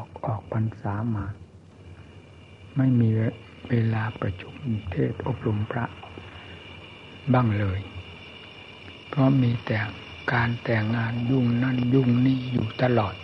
[0.00, 1.26] อกออกพรรษามา
[2.76, 3.08] ไม่มี
[3.68, 4.54] เวลาประชุม
[4.90, 5.84] เทศอบรมพระ
[7.32, 7.80] บ้างเลย
[9.08, 9.78] เพราะมีแต่
[10.32, 13.14] การแต่งงานยุ่งนั่นยุ่งนี่อยู่ตลอด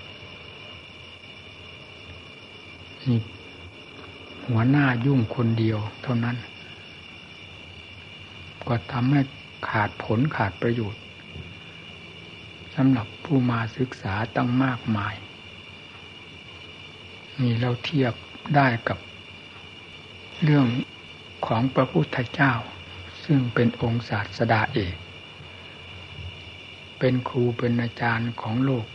[3.08, 3.20] นี่
[4.48, 6.36] หัวหน้ายุ่งคนเดียวเท่านั้น
[8.68, 9.20] ก็ทำให้
[9.68, 11.02] ขาดผลขาดประโยชน์
[12.74, 15.14] สำหรับผู้มาศึกษาตั้งมากมาย
[17.40, 18.14] นี่เราเทียบ
[18.56, 18.98] ได้กับ
[20.42, 20.66] เรื่อง
[21.46, 22.52] ของพระพุทธเจ้า
[23.24, 24.96] ซึ่งเป็นองค์ศาสดาเอก
[26.98, 28.86] เป็นครูเป็นอาจารย์ของโลก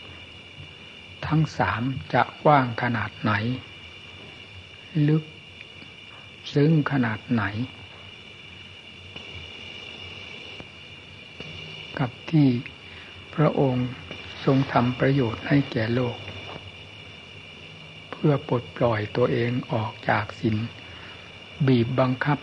[1.28, 1.82] ทั้งสาม
[2.14, 3.32] จะกว้างขนาดไหน
[5.08, 5.24] ลึก
[6.54, 7.44] ซึ้งขนาดไหน
[12.00, 12.48] กับที่
[13.36, 13.88] พระองค์
[14.46, 16.18] ทรงทำประโยชน์ให้แก่โลก
[18.20, 20.56] พื่อปลดปล่อยตัวเองออกจากสิน
[21.67, 22.39] บีบบังคับ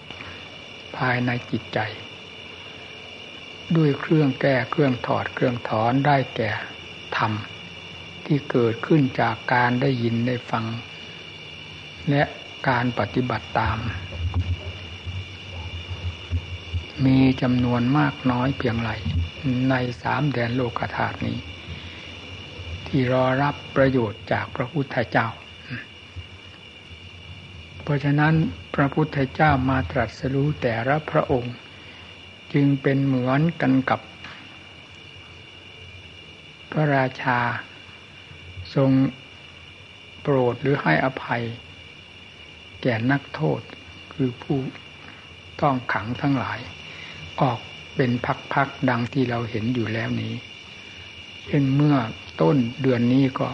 [0.96, 1.78] ภายในจิตใจ
[3.76, 6.50] ด้วยเครื่องแก้เครื่องถอดเครื่องถอนได้แก่
[7.16, 7.32] ธรรม
[8.26, 10.64] ที่เกิดขึ้นจากการได้ยินได้ฟัง
[12.10, 12.22] และ
[12.68, 13.78] การปฏิบัติตาม
[17.04, 18.90] มีจำนวนมากน้อยเพียงไร
[19.70, 21.38] ในสามแดนโลกธาตุนี้
[22.86, 25.28] ที่รอรับประโยชน์จากพระพุทธเจ้า
[27.88, 28.34] เพราะฉะนั้น
[28.74, 31.54] พระพุทธเจ้ามาตรัสรู้แต่ละพระองค์
[32.52, 34.00] จึงเป็นเหมือนกันกับ
[36.70, 37.40] พระราชา
[38.74, 38.90] ทรง
[40.22, 41.44] โปรดหรือให้อภัย
[42.82, 43.60] แก่นักโทษ
[44.12, 44.58] คือผู้
[45.60, 46.58] ต้องขังทั้งหลาย
[47.40, 47.58] ออก
[47.96, 48.10] เป็น
[48.52, 50.34] พักๆดังที่เราเห็นอยู่แล้วนี้
[51.46, 51.96] เช่นเมื่อ
[52.40, 53.48] ต้นเดือนนี้ก็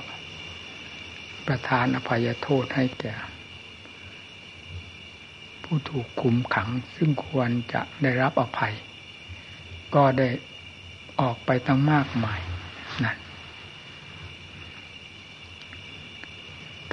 [1.46, 3.14] ประทานอภัยโทษให้แก่
[5.74, 8.74] ผู้ถูกคุมขัง ซึ่งควรจะได้รับอภัย
[9.94, 10.28] ก็ได้
[11.20, 12.40] ออกไปตั้งมากมาย
[13.04, 13.16] นั่น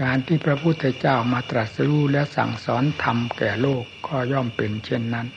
[0.01, 5.27] การที่พระพุทธเจ้ามาตรัสรู้และสั่งสอนธรรมแก่โลกก็ย่อมเป็นเช่นนั้น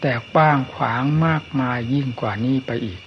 [0.00, 3.00] แต่กว้างขวางมากมายยิ่งกว่านี้ไปอีก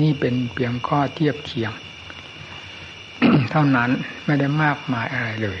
[0.00, 1.72] นี่เป็นเพียงข้อเทียบเคียง
[3.50, 3.90] เท่านั้น
[4.24, 5.50] ไม่ได้มากมายอะไรเล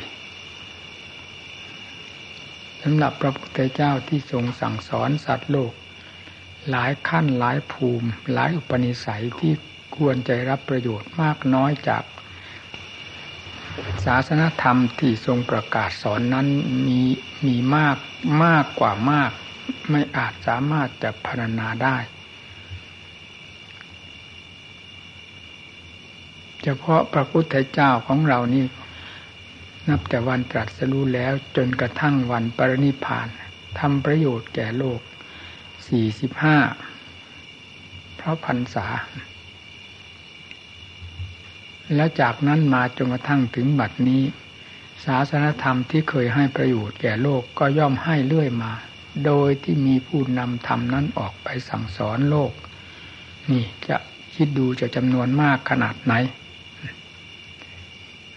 [2.82, 5.72] สำหรับพระพุทธเจ้าที่ทรงสั่งสอนสัตว์โลก
[6.70, 9.52] หลายขั้นหลายภูมิ หลายอุปนิสัยที่
[9.96, 12.04] ควรใจรับประโยชน์มากน้อยจาก
[14.04, 16.46] ศาสนธรรมที่ทรงประกาศสอนนั้น
[16.86, 17.00] มี
[17.46, 17.96] มีมาก
[18.44, 19.30] มากกว่ามาก
[19.90, 21.96] ไม่อาจสามารถจะพรรณนาได้
[26.62, 28.64] เฉพาะพระพุทธเจ้าของเรานี่
[29.88, 33.28] นับแต่วันตรัสรู้แล้วจนกระทั่งวันปรินิพาน
[33.78, 35.00] ทำประโยชน์แก่โลก
[35.86, 36.56] สี่สิบห้า
[38.20, 38.86] พระพันษา
[41.94, 44.22] แล้วจากนั้นมาจนกระทั่งถึงบัดนี้
[45.04, 48.72] ศาสนธรรมที่เคยให้ประโยชน์แก่โลกก็ย่อมให้เรื่อยมา
[49.26, 52.52] โดยที่มีผู้นำธรรมนั้นออกไปสั่งสอนโลก
[53.50, 53.96] นี่จะ
[54.34, 56.14] คิดดูจะจำนวนมากขนาดไหน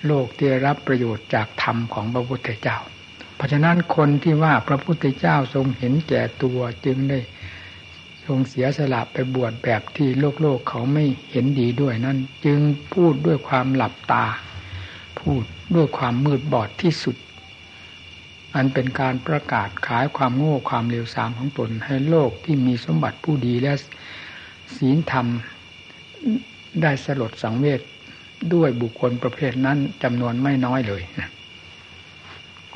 [0.08, 2.78] โลกที่รับประโยชน์จากธรรมของพระพุทธเจ้า
[3.36, 7.19] เพราะฉะนั้นคนที่ว่าพระพุทธเจ้าทรงเห็นแก่ตัวจึงได้
[8.25, 12.59] ทรงเสียสละไปบวชแบบที่โลกโลกเขาไม่เห็นดีด้วยนั้น จึง
[12.94, 14.25] พูดด้วยความหลับตา
[15.19, 15.44] พูด
[15.75, 17.16] ด้วยความมืดบอดที่สุด
[18.56, 23.74] อันเป็นการประกาศขายความโง่ความเลวทรามของตนให้โลกที่มีสมบัติผู้ดีและ
[24.78, 25.28] ศีลธรรม
[26.81, 27.81] ได้สลดสังเวช
[28.54, 31.02] ด้วยบุคคลประเภทนั้นจำนวนไม่น้อยเลย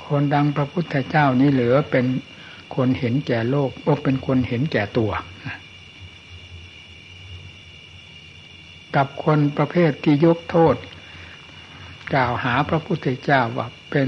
[0.05, 2.05] คนดังพระพุทธเจ้านี้เหลือเป็น
[2.75, 5.11] คนเห็นแก่โลกก็เป็นคนเห็นแก่ตัว
[8.95, 10.75] กับคนประเภทที่ยกโทษ
[12.13, 14.07] กล่าวหาพระพุทธเจ้าว่าเป็น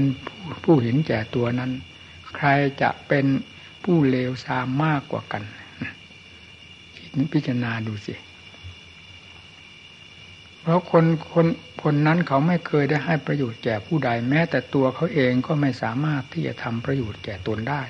[0.64, 1.70] ผู้เห็นแก่ตัวนั้น
[2.36, 2.48] ใคร
[2.82, 3.26] จะเป็น
[3.84, 5.42] ผู้เลวทรามมากกว่ากัน
[7.32, 8.14] พิจารณาดูสิ
[10.62, 11.46] เพราะคนคน
[11.82, 17.82] คนนั้นเขาไม่เคยได้ให้ประโยชน์แก่ผู้ใดแม้ แต่ตัวเขาเองก็ไม่สามารถที่จะทำประโยชน์แก่ตนได้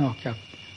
[0.00, 0.36] นอกจาก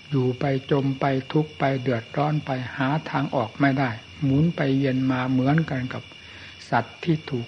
[0.09, 3.89] อยู่ไปจมไปทุกไปเดือดร้อนไปหาทางออกไม่ได้
[4.23, 6.03] หมุนไปเย็นมาเหมือนกันกับ
[6.69, 7.47] สัตว์ที่ถูก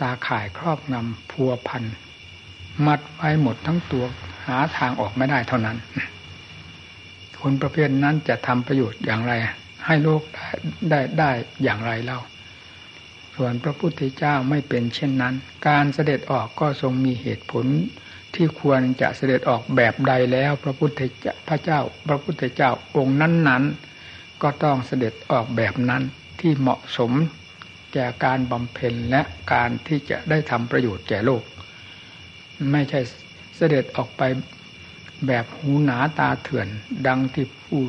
[0.00, 1.84] ตาข่ายครอบงำพัวพัน
[2.86, 4.04] มัดไว้หมดทั้งตัว
[4.46, 5.76] หาทางออกไม่ได้เท่านั้น
[7.40, 9.32] คนประเภทนั้นจะทำประโยชน์อย่างไร
[9.86, 10.48] ให้โลกได้
[10.90, 11.30] ได้ได้
[11.62, 12.20] อย่างไรเล่า
[13.34, 15.34] ส่วนพระพุทธเจ้าไม่เป็นเช่นนั้น
[15.68, 17.66] การเสด็จออกก็ทรงมีเหตุผล
[18.34, 23.64] ที่ควรจะเสด็จออกแบบใดแล้ว พระพุทธเจ้าพระเจ้า พระพุทธเจ้าองค์นั้น
[24.02, 26.02] ๆ ก็ต้องเสด็จออกแบบนั้น
[26.40, 27.12] ที่เหมาะสม
[27.92, 29.22] แก่การบำเพ็ญและ
[29.52, 31.42] การที่จะได้ทำประโยชน์แก่โลก
[32.72, 33.00] ไม่ใช่
[33.56, 34.22] เสด็จออกไป
[35.26, 36.68] แบบหูหนาตาเถื่อน
[37.06, 37.82] ดังที่ผู้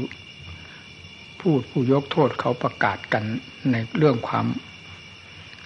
[1.50, 3.24] พูดผู้ยกโทษเขาประกาศกัน
[3.72, 4.46] ในเรื่องความ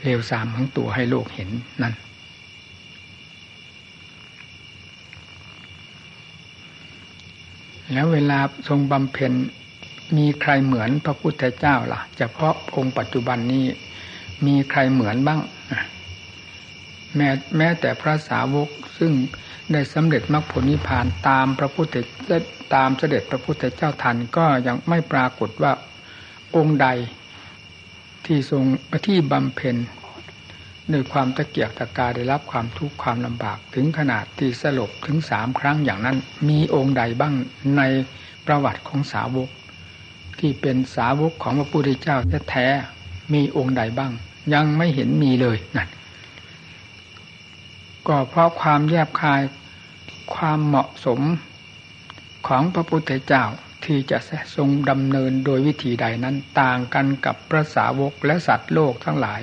[0.01, 1.49] เลวทรามของตัวให้โลกเห็น
[1.81, 1.93] นั่น
[7.93, 9.33] แล้วเวลาทรงบำเพ็ญ
[10.17, 13.65] มีใครเหมือนพระพุทธเจ้าล่ะเฉพาะองค์ปัจจุบันนี้
[14.45, 15.41] มีใครเหมือนบ้าง
[17.15, 19.11] แม้แม้แต่พระสาวกซึ่ง
[19.73, 21.95] ได้สำเร็จมรรคผลนิพพานตามพระพุทธ
[22.75, 25.71] ตามเสด็จพระพุทธเจ้าทันก็ยังไม่ปรากฏว่า
[26.55, 26.87] องค์ใด
[28.25, 28.63] ที่ทรง
[29.07, 29.75] ที่บำเพ็ญ
[30.93, 36.17] ด้วยความตะเกียกตะกาได้รับความทุกข์ความลำบากถึงขนาดที่สลบถึงสามครั้งอย่างนั้น
[36.49, 37.33] มีองค์ใดบ้าง
[37.77, 37.81] ใน
[38.45, 39.49] ประวัติของสาวก
[40.39, 42.17] ที่เป็นสาวกของพระพุทธเจ้า
[42.49, 44.11] แท้ๆมีองค์ใดบ้าง
[44.53, 45.89] ยังไม่เห็นมีเลยนั่น
[48.09, 49.41] ก็เพราะความแยบคาย
[50.35, 51.21] ความเหมาะสม
[52.47, 53.43] ของพระพุทธเจ้า
[53.85, 54.17] ที่จะ
[54.55, 59.41] ทรงดำเนินโดยวิธีใดนั้นต่างกันกับพระสาวกและสัตว์โลกทั้งหลาย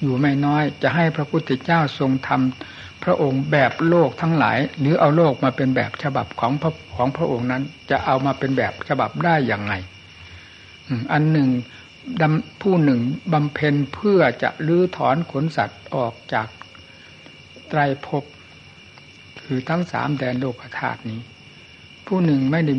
[0.00, 9.72] อยู่ไม่น้อยจะให้พระพุทธเจ้าทรงทำพระองค์แบบโลกทั้งหลาย หรือเอาโลกมาเป็นแบบฉบับของพระของพระองค์นั้น จะเอามาเป็นแบบฉบับได้อย่างไง
[11.12, 11.48] อันหนึ่ง
[12.62, 13.00] ผู้หนึ่ง
[13.32, 16.46] บำเพ็ญเพื่อจะลื้อถอนขนสัตว์ออกจาก
[17.68, 18.24] ไตรภพ
[19.42, 21.20] คือทั้งสามแดนโลกธาตุนี้
[22.06, 22.74] ผู้หนึ่งไม่ได้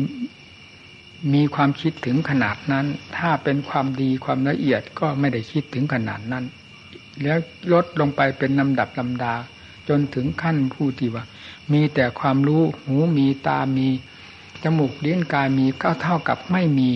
[1.34, 2.86] มีความคิดถึงขนาดนั้น
[3.16, 6.44] ถ้าเป็นความดีความละเอียดก็ไม่ได้คิดถึงขนาดนั้น
[7.22, 7.38] แล้ว
[7.72, 9.34] ลดลงไปเป็นลำดับลำดา
[9.88, 11.24] จนถึงขั้นผู้ที่ว่า
[11.72, 13.88] มีแต่ความรู้หูมีตามี
[14.62, 16.90] จมูกเลี้ยงกายมีก็เท่ากับไม่มี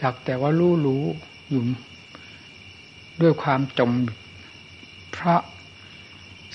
[0.00, 1.04] สักแต่ว่ารู้รู้
[1.48, 1.62] อยู่
[3.20, 3.90] ด้วยความจม
[5.12, 5.40] เพราะ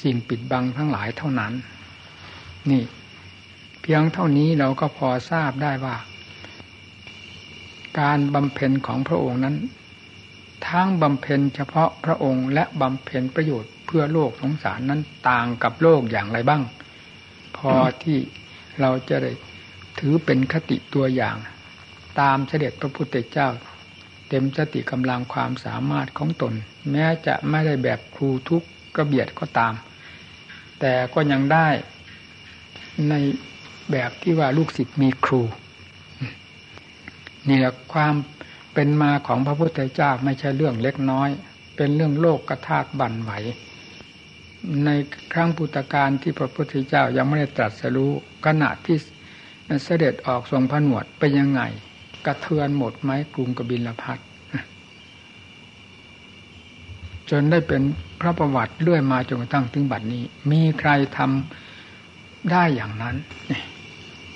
[0.01, 1.53] สิ่งปิดบังทั้งหลายเท่านั้น
[2.69, 2.83] นี่
[3.81, 5.95] เพียงเท่านี้เราก็พอทราบได้ว่า
[7.99, 9.55] การบำเพ็ญของพระองค์นั้น
[10.69, 16.63] ทั้งบำเพ็ญเฉพาะพระองค์และบำเพ็ญประโยชน์เพื่อโลกสงสารนั้นต่างกับโลกอย่างไรบ้าง
[17.57, 17.71] พอ
[18.03, 18.17] ที่
[18.81, 19.31] เราจะได้
[19.99, 21.35] ถือเป็นคติตัวอย่าง
[22.19, 23.47] ตามเสด็จพระพุทธเจ้า
[24.29, 26.53] เต็มสติกำลังความสามารถของตน
[26.91, 28.63] แม้จะไม่ได้แบบครูทุก
[28.95, 29.73] กระเบียดก็ตาม
[30.79, 31.67] แต่ก็ยังได้
[33.09, 33.13] ใน
[33.91, 35.41] แบบที่ว่าลูกศิษย์มีครู
[37.47, 38.13] นี่แหละความ
[38.73, 41.29] เป็นมาของพระพุทธเจ้าไม่ใช่เรื่องเล็กน้อย
[41.75, 43.31] เป็นเรื่องโลกกระทากบั่นไหว
[44.85, 44.89] ใน
[45.33, 48.11] ครั้งพุทธกาลที่พระพุทธเจ้ายังไม่ได้ตรัสรู้
[48.45, 48.97] ขณะที่
[49.85, 51.61] เสด็จออกทรงผนวดไปยังไง
[52.25, 54.19] กระเทือนหมดไหมกรุงกบิลพัท
[57.29, 57.81] จนได้เป็น
[58.19, 63.15] พระประวัติเลื่อยมาจนกระทั่งถึงบัดนี้ มีใครทำได้อย่างนั้น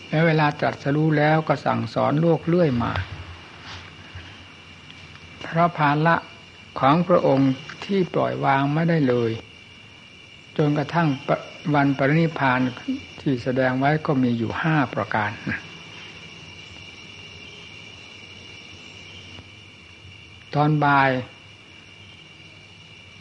[0.10, 2.92] แล้วเวลาตรัสรู้แล้วก็สั่งสอนโลกเลื่อยมา
[5.46, 6.16] พระภาละ
[6.80, 7.52] ของพระองค์
[7.86, 9.32] ที่ปล่อยวางไม่ได้เลย
[10.58, 11.08] จนกระทั่ง
[11.74, 12.60] วันปรินิพาน
[13.22, 15.32] ที่แสดงไว้ก็มีอยู่ห้าประการ
[20.56, 21.10] ตอนบ่าย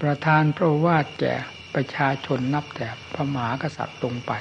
[0.03, 1.35] ประธานพระวาดแก่
[1.75, 4.33] ประชาชนนับแต่พระมหากษัตริย์ตรงไป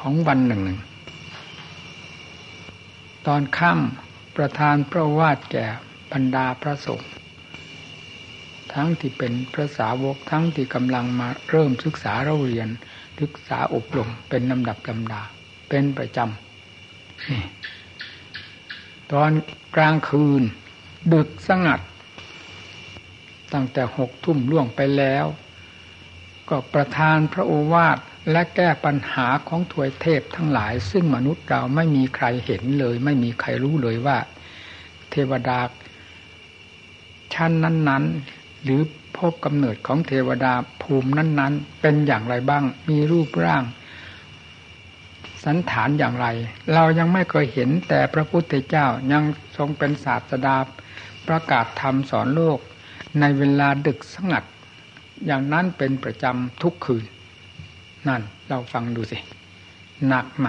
[0.00, 0.80] ของวันหนึ่งหนึ่ง
[3.26, 5.66] ตอนค่ำประธานพระวาดแก่
[6.12, 7.10] บรรดาพระสงฆ์
[8.72, 12.68] ทั้งที่เป็นพระสาวกทั้งที่กำลังมาเริ่มศึกษาเราเรียน
[13.20, 15.22] ศึกษาอบรมเป็นลำดับลำดา
[15.68, 19.30] เป็นประจำตอน
[19.76, 20.42] กลางคืน
[21.12, 21.80] ดึกสงัด
[23.52, 25.26] ตั้งแต่หกทุ่มล่วงไปแล้ว
[26.48, 27.98] ก็ประทานพระโอวาท
[28.30, 34.18] และแก้ปัญหาของถวยเทพทั้งหลาย ซึ่งมนุษย์เราไม่มีใครเห็นเลย ไม่มีใครรู้เลยว่า
[35.10, 35.58] เทวดา
[37.34, 38.80] ชั้นนั้นๆ หรือ
[39.16, 43.62] พบกำเนิดของเทวดาภูมินั้น ๆ เป็นอย่างไรบ้าง มีรูปร่าง
[45.44, 46.26] สันฐานอย่างไร
[46.74, 49.22] เรายังไม่เคยเห็นแต่พระพุทธเจ้ายัง
[49.56, 50.56] ทรงเป็นศาสดา
[51.28, 52.58] ประกาศธรรมสอนโลก
[53.20, 54.44] ในเวลาดึกสงัด
[55.26, 57.04] อย่างนั้นเป็นประจำทุกคืน
[58.08, 59.18] นั่นเราฟังดูสิ
[60.08, 60.48] หนักไหม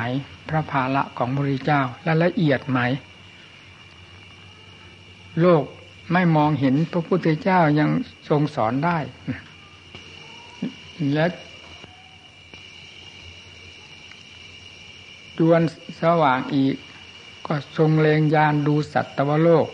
[0.50, 2.80] พระภาละของพระพุทธเจ้าและละเอียดไหม
[5.42, 5.64] โลก
[6.14, 7.90] ไม่มองเห็นพระพุทธเจ้ายัง
[8.30, 8.98] ทรงสอนได้
[11.14, 11.26] และ
[15.38, 15.62] ดวน
[16.02, 16.76] สว่างอีก
[17.46, 19.68] ก็ทรงเลงยานดูสัตวโลก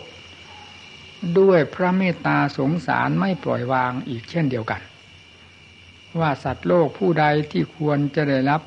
[1.38, 4.80] ด้วยพระเมตตาสงสารไม่ปล่อยวางอีกเช่นเดียวกัน
[6.20, 8.60] ว่าสัตว์โลกผู้ใดที่ควรจะได้รับ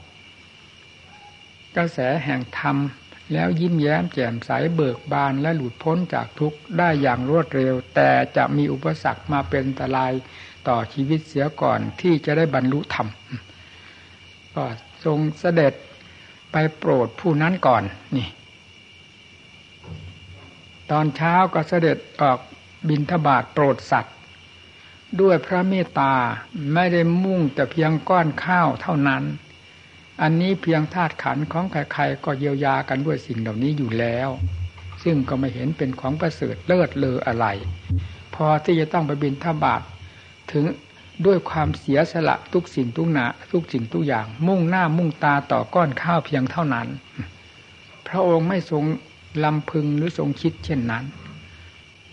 [1.75, 2.77] กระแสแห่งธรรม
[3.33, 10.11] แล้วยิ้มแย้มแจ่มใสเบิกบานและหลุดพ้นจากทุกข์ได้อย่างรวดเร็ว แต่จะมีอุปสรรคมาเป็นอันตราย
[10.67, 13.07] ต่อชีวิตเสียก่อนที่จะได้บรรลุธรรม
[14.55, 14.65] ก็
[15.05, 15.73] ทรงเสด็จ
[16.51, 17.83] ไปโปรดผู้นั้นก่อน
[18.15, 18.27] นี่
[20.91, 22.39] ตอนเช้าก็เสด็จออก
[22.89, 24.15] บินทบาทโปรดสัตว์
[25.21, 26.13] ด้วยพระเมตตา
[26.73, 29.23] ไม่ได้มุ่งแต่เพียงก้อนข้าวเท่านั้น
[30.21, 34.29] อันนี้เพียงธาตุขันของใครๆก็เยียวยากันด้วยสิ่งเหล่านี้อยู่แล้ว
[35.03, 37.45] ซึ่งก็ไม่เห็นเป็นของประเสริฐเลิศเลออะไร
[38.35, 39.81] พอที่จะต้องไปบินทบาท
[40.51, 40.65] ถึง
[41.25, 46.87] ด้วยความเสียสละทุกสิ่งทุกนาทุกสิ่งทุกอย่าง มุ่งหน้ามุ่งตาต่อก้อนข้าวเพียงเท่านั้น
[48.07, 48.83] พระองค์ไม่ทรง
[49.43, 51.05] ลำพึงหรือทรงคิดเช่นนั้น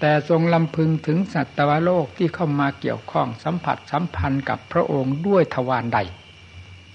[0.01, 5.99] แต่ทรงลำพึงถึงสัตวโลกที่เข้ามาเกี่ยวข้องสัมผัสสัมพันธ์กับพระองค์ด้วยทวารใด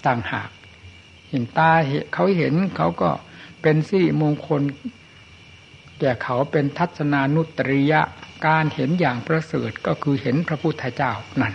[0.06, 0.50] ต่างหาก
[1.28, 1.72] เห็นตา
[2.14, 3.10] เขาเห็นเขาก็
[3.62, 4.62] เป็นสี่มงคล
[6.00, 8.00] แก่เขาเป็นทัศนานุตริยะ
[8.46, 11.54] การเห็นอย่างประเสริฐก็คือเห็นพระพุทธเจ้านั่น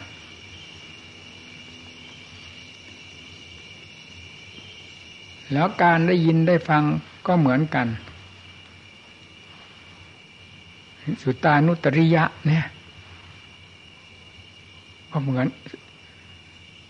[5.54, 6.84] แล้วการได้ยินได้ฟัง
[7.28, 7.88] ก็เหมือนกัน
[11.22, 12.66] สุตานุตริยะ เนี่ย
[15.12, 15.48] ก็เหมือน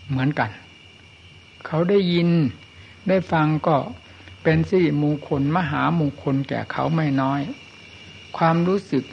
[0.09, 0.49] เหมือนกัน
[1.65, 2.29] เขาได้ยิน
[3.07, 3.75] ได้ฟังก็
[4.43, 7.41] เป็นสิริมงคลมหามงคลแก่เขาไม่น้อย
[8.37, 9.03] ความรู้สึก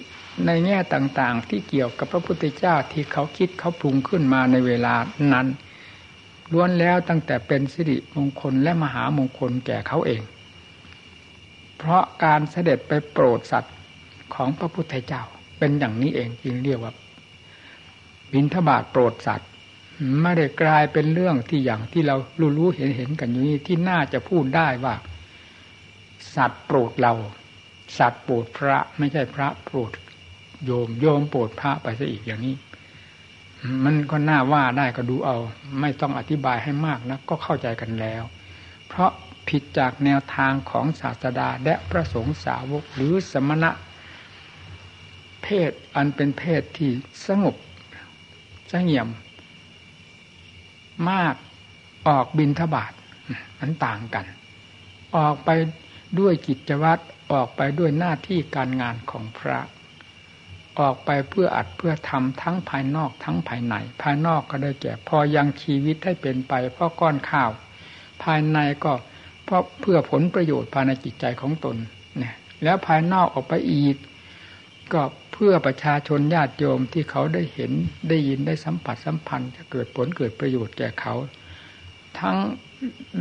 [0.46, 4.94] ในแง่ต่างๆ ที่เกี่ยวกับพระพุทธเจ้าที่เขาคิดเขาปรุงขึ้นมาในเวลา
[5.32, 5.46] นั้น
[6.52, 10.22] ล้วนแล้วตั้งแต่เป็นสิริมงคลและมหามงคลแก่เขาเอง
[11.78, 13.74] เพราะการเสด็จไปโปรดสัตว์
[14.34, 15.22] ของพระพุทธเจ้า
[15.58, 16.92] เป็นอย่างนี้เองจึงเรียกว่า
[18.32, 19.50] บินทบาทโปรดสัตว์
[20.22, 24.94] ไม่ได้กลายเป็นเรื่องที่อย่างที่เรารู้รู้เห็นเห็นกันอยู่นี้ที่น่าจะพูดได้ว่า
[26.36, 27.12] สัตว์โปรดเรา
[27.98, 29.90] สัตว์โปรดพระไม่ใช่พระโปรด
[30.64, 32.54] โยมโยมโปรดพระไปซะอีกอย่างนี้
[33.84, 35.36] มันก็น่าว่าได้ก็ดูเอา
[35.80, 38.22] ไม่ต้องอธิบายให้มากนะก็เข้าใจกันแล้ว
[38.88, 39.10] เพราะ
[39.48, 43.70] ผิดจากแนวทางของศาสดาและพระสงฆ์สาวกหรือสมณะ
[45.68, 46.90] ศอันเป็นเพศที่
[47.26, 47.56] สงบ
[48.70, 49.08] สงเงียม
[51.10, 51.34] มาก
[52.08, 52.92] ออกบินทบาท
[53.60, 54.24] นั้นต่างกัน
[55.16, 55.50] ออกไป
[56.18, 57.02] ด้วยกิจวัตร
[57.32, 59.58] ออกไปด้วยหน้าที่การงานของพระ
[60.80, 67.50] ออกไปเพื่ออัดเพื่อทำทั้งภายนอกทั้งภายใน ภายนอกก็ได้แก่ พอยังชีวิตให้เป็นไป เพราะก้อนข้าว
[68.22, 68.92] ภายในก็
[69.44, 71.76] เพราะเพื่อผลประโยชน์ภายในจิตใจของตน
[72.18, 73.96] เนี่ยแล้วภายนอกออกไปอีก
[74.94, 77.72] ก็เพื่อประชาชนญาติโยมที่เขาได้เห็น
[78.08, 81.14] ได้ยินได้สัมผัสสัมพันธ์ จะเกิดผลเกิดประโยชน์แก่เขา
[82.18, 82.36] ทั้ง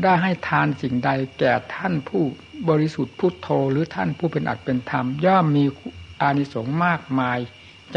[0.04, 1.10] ได้ให้ทานสิ่งใด
[1.40, 2.24] แก่ท่านผู้
[2.70, 5.64] บริสุทธิ์พุทโธหรือท่านผู้เป็นอัตเป็นธรรม ย่อมมี
[6.22, 7.38] อานิสงส์มากมาย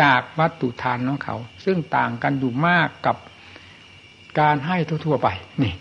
[0.00, 3.16] จากวัตถุทานของเขา ซึ่งต่างกันอยู่มากกับ
[4.40, 5.28] การให้ทั่วๆไป
[5.62, 5.74] นี่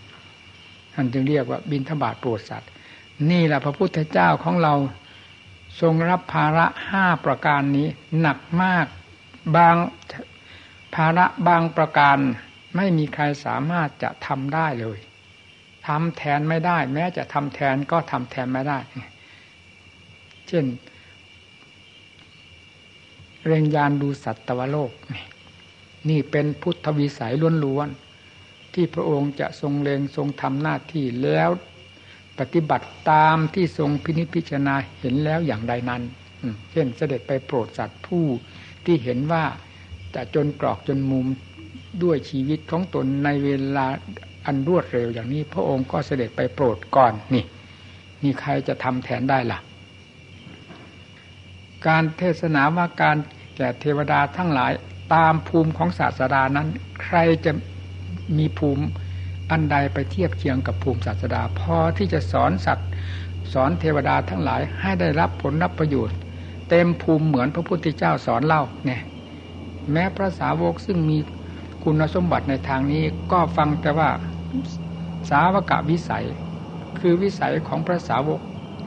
[0.94, 2.70] ท่านจึงเรียกว่าบินทบาทโปรดสัตว์
[3.32, 4.74] นี่แหละพระพุทธเจ้าของเรา
[5.80, 7.88] ทรงรับภาระห้าประการนี้
[8.20, 8.86] หนักมาก
[9.56, 9.76] บาง
[10.96, 12.18] ภาระบางประการ
[12.76, 15.00] ไม่มีใครสามารถจะทำได้เลย
[15.88, 18.80] ทำแทนไม่ได้ แม้จะทำแทนก็ทำแทนไม่ได้
[20.48, 20.66] เช่น
[23.46, 24.92] เรียงยานดูสัตวโลก
[26.10, 27.34] นี่เป็นพุทธวิสัย
[27.66, 31.50] ล้วนๆที่พระองค์จะทรงเลงทรงทำหน้าที่แล้ว
[32.42, 36.02] ปฏิบัติตามที่ทรงพินิจพิจารณาเห็นแล้วอย่างใดนั้น
[36.72, 38.26] เช่นเสด็จไปโปรดสัตว์ผู้
[38.86, 39.44] ที่เห็นว่า
[40.16, 41.26] จะจนกรอกจนมุม
[42.04, 43.88] ด้วยชีวิตของตนในเวลา
[44.46, 47.44] อันรวดเร็วอย่างนี้ พระองค์ก็เสด็จไปโปรดก่อนนี่
[48.24, 49.60] นี่ใครจะทำแทนได้ล่ะ
[51.88, 53.18] การเทศนาว่าการ
[53.56, 54.72] แก่เทวดาทั้งหลาย
[55.14, 56.68] ตามภูมิของศาสดานั้น
[57.04, 57.52] ใครจะ
[58.38, 58.86] มีภูมิ
[59.52, 62.90] อันใดไปเทียบเคียงกับภูมิศาสดาพอที่จะสอนสัตว์
[63.54, 66.18] สอนเทวดาทั้งหลายให้ได้รับผลรับประโยชน์
[66.70, 69.02] เต็มภูมิเหมือนพระพุทธเจ้าสอนเล่าเนี่ย
[69.92, 71.18] แม้พระสาวกซึ่งมี
[71.84, 74.10] คุณสมบัติในทางนี้ก็ฟังแต่ว่า
[75.30, 76.26] สาวกะวิสัย
[77.00, 78.40] คือวิสัยของพระสาวก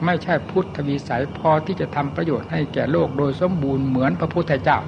[0.05, 4.79] ไม่ใช่พุทธวิสัยพอที่จะทำประโยชน์ให้แก่โลกโดยสมบูรณ์เหมือนพระพุทธเจ้า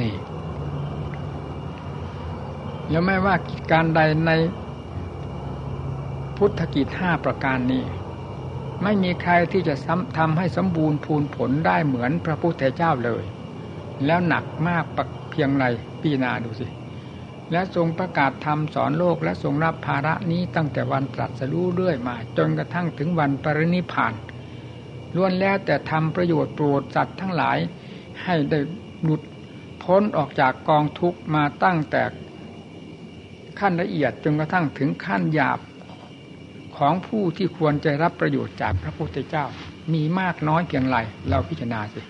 [0.00, 0.12] นี่
[2.90, 3.34] แล้วไม่ว่า
[3.72, 4.30] การใดใน
[6.36, 7.84] พุทธกิจห้าประการนี้
[8.82, 9.74] ไม่มีใครที่จะ
[10.18, 13.24] ทำให้สมบูรณ์พูนผลได้เหมือนพระพุทธเจ้าเลย
[14.06, 14.84] แล้วหนักมาก
[15.30, 15.64] เพียงไร
[16.00, 16.66] ปีนาดูสิ
[17.52, 24.14] และทรงประกาศธรรมสอนโลกและทรงรับภาระนี้ตั้งแต่วันตรัสรู้เรื่อยมา จนกระทั่งถึงวันปรินิพาน
[25.14, 27.58] ล้วนแล้วแต่ทำประโยชน์โปรดสัตว์ทั้งหลาย
[28.22, 28.58] ให้ได้
[29.02, 29.22] หลุด
[29.82, 32.02] พ้นออกจากกองทุกมาตั้งแต่
[33.60, 35.58] ขั้นละเอียดจนกระทั่งถึงขั้นหยาบ
[36.76, 39.44] ของผู้ที่ควรจะรับประโยชน์จากพระพุทธเจ้า
[39.92, 40.96] มีมากน้อยเพียงไร
[41.28, 42.00] เราพิจารณาสิ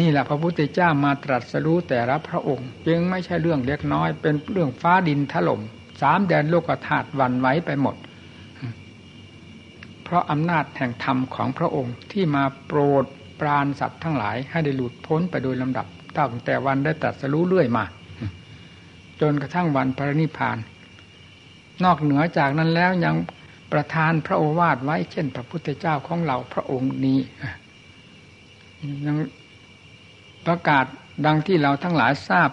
[0.00, 5.60] นี่แหละพระพุทธเจ้ามาตรัสรู้แต่ละพระองค์ จึงไม่ใช่เรื่องเล็กน้อย เป็นเรื่องฟ้าดินถล่ม
[6.00, 7.96] สามแดนโลกธาตุวันไว้ไปหมด
[10.04, 13.04] เพราะอำนาจแห่งธรรมของพระองค์ที่มาโปรด
[13.40, 17.84] ปรานสัตว์ทั้งหลายให้ได้หลุดพ้นไปโดยลำดับตั้งแต่วันได้ตรัสรู้เรื่อยมา
[19.20, 20.58] จนกระทั่งวันพระนิพพาน
[21.84, 23.16] นอกเหนือจากนั้นแล้วยัง
[23.72, 27.18] ประทานพระโอวาทไว้เช่น พระพุทธเจ้าของเราพระองค์นี้
[29.06, 29.16] ยัง
[30.46, 30.84] ประกาศ
[31.26, 32.50] ดังที่เราทั้งหลายทราบ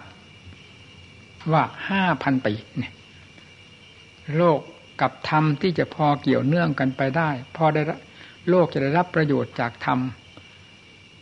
[1.52, 2.92] ว่าห้าพันปีเนี่ย
[4.36, 4.60] โลก
[5.00, 7.82] กับธรรมที่จะพอเกี่ยวเนื่องกันไปได้ พอได้
[8.48, 10.00] โลกจะได้รับประโยชน์จากธรรม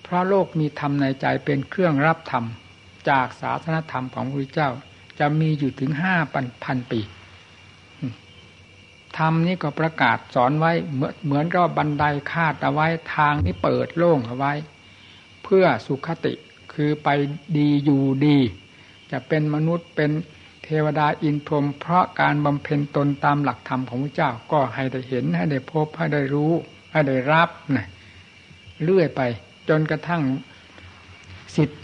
[0.02, 2.44] เพราะโลกมีธรรมในใจเป็นเครื่องรับธรรม
[3.10, 4.70] จากศาสนธรรมของพระพุทธเจ้า
[5.20, 7.00] จะมีอยู่ถึงห้าพันพันปี
[9.18, 14.52] ธรรมนี้ก็ประกาศสอนไว้เหมือนเหมือนกับบันไดคาดเอาไว้ทางนี้เปิดโล่งเอาไว้
[15.44, 16.34] เพื่อสุขติ
[16.72, 17.08] คือไป
[17.58, 18.38] ดีอยู่ดี
[19.10, 20.10] จะเป็นมนุษย์เป็น
[20.64, 26.52] เทวดาอินพรหมเพราะการบำเพ็ญตนตามหลักธรรมของพระเจ้าก็ให้ได้เห็นให้ได้พบให้ได้รู้
[26.92, 27.86] ให้ได้รับนะ
[28.82, 29.20] เลื่อยไป
[29.68, 30.22] จนกระทั่ง
[31.56, 31.76] สิทธิ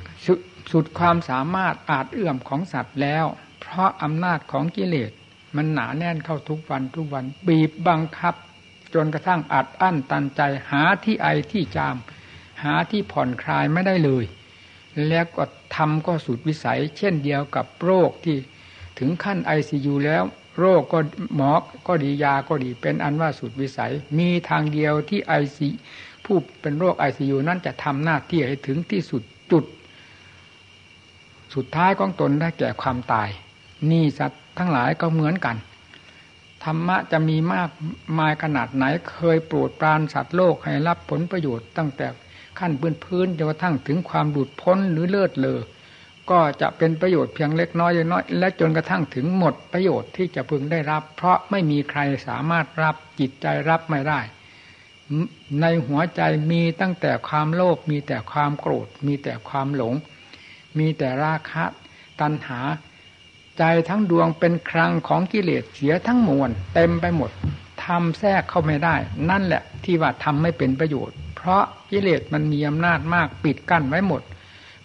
[0.71, 3.25] สุดความสามารถอาจเอื้อมของสัตว์แล้ว
[3.61, 5.11] เพราะอำนาจของกิเลส
[5.57, 8.35] มันหนาแน่นเข้าทุกวันทุกวัน บีบบังคับ
[8.94, 11.96] จนกระทั่งอัดอั้นตันใจหาที่ไอที่จาม
[12.62, 14.25] หาที่ผ่อนคลายไม่ได้เลย
[15.09, 15.44] แล้วก็
[15.75, 18.37] ทำก็สุดวิสัย เช่นเดียวกับโรคที่
[18.98, 20.25] ถึงขั้นไอซียูแล้ว
[20.59, 20.98] โรคก็
[21.35, 21.53] หมอ
[21.87, 25.68] ก็ดียาก็ดีเป็นอันว่าสุดวิสัย มีทางเดียวที่ไอซี
[26.25, 29.22] ผู้เป็นโรคไอซียูนั้นจะทำหน้าที่ให้ถึงที่สุด
[29.53, 29.64] จุด
[31.55, 33.29] สุดท้ายของตนได้แก่ความตาย
[33.91, 35.57] นี่สัตว์ทั้งหลายก็เหมือนกัน
[36.65, 37.71] ธรรมะจะมีมาก
[38.19, 42.07] มายขนาดไหนเคยโปรดปรานสัตว์โลกให้รับผลประโยชน์ตั้งแต่
[42.59, 45.61] ขั้นพื้นพื้นจนกระทั่งถึงความหลุดพ้นหรือเลิศเลอ
[46.31, 54.21] ก็จะเป็นประโยชน์เพียงเล็กน้อยน้อย และจนกระทั่งถึงหมดประโยชน์ที่จะพึงได้รับ เพราะไม่มีใครสามารถรับจิตใจรับไม่ได้
[55.61, 59.95] ในหัวใจมีตั้งแต่ความโลภมีแต่ความโกรธ มีแต่ความหลง
[60.78, 61.64] มีแต่ราคะ
[62.20, 62.61] ตัณหา
[63.58, 67.30] ใจทั้งดวงเป็นครังของกิเลสเสียทั้งมวลเต็มไปหมด
[67.85, 68.94] ทำแทรกเข้าไม่ได้
[69.30, 74.22] นั่นแหละที่ว่าทำไม่เป็นประโยชน์ เพราะกิเลสมันมีอำนาจมากปิดกั้นไว้หมด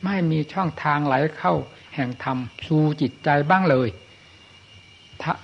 [0.04, 1.54] ไม่มีช่องทางไหลเข้า
[1.96, 3.90] แห่งธรรมสู่จิตใจบ้างเลย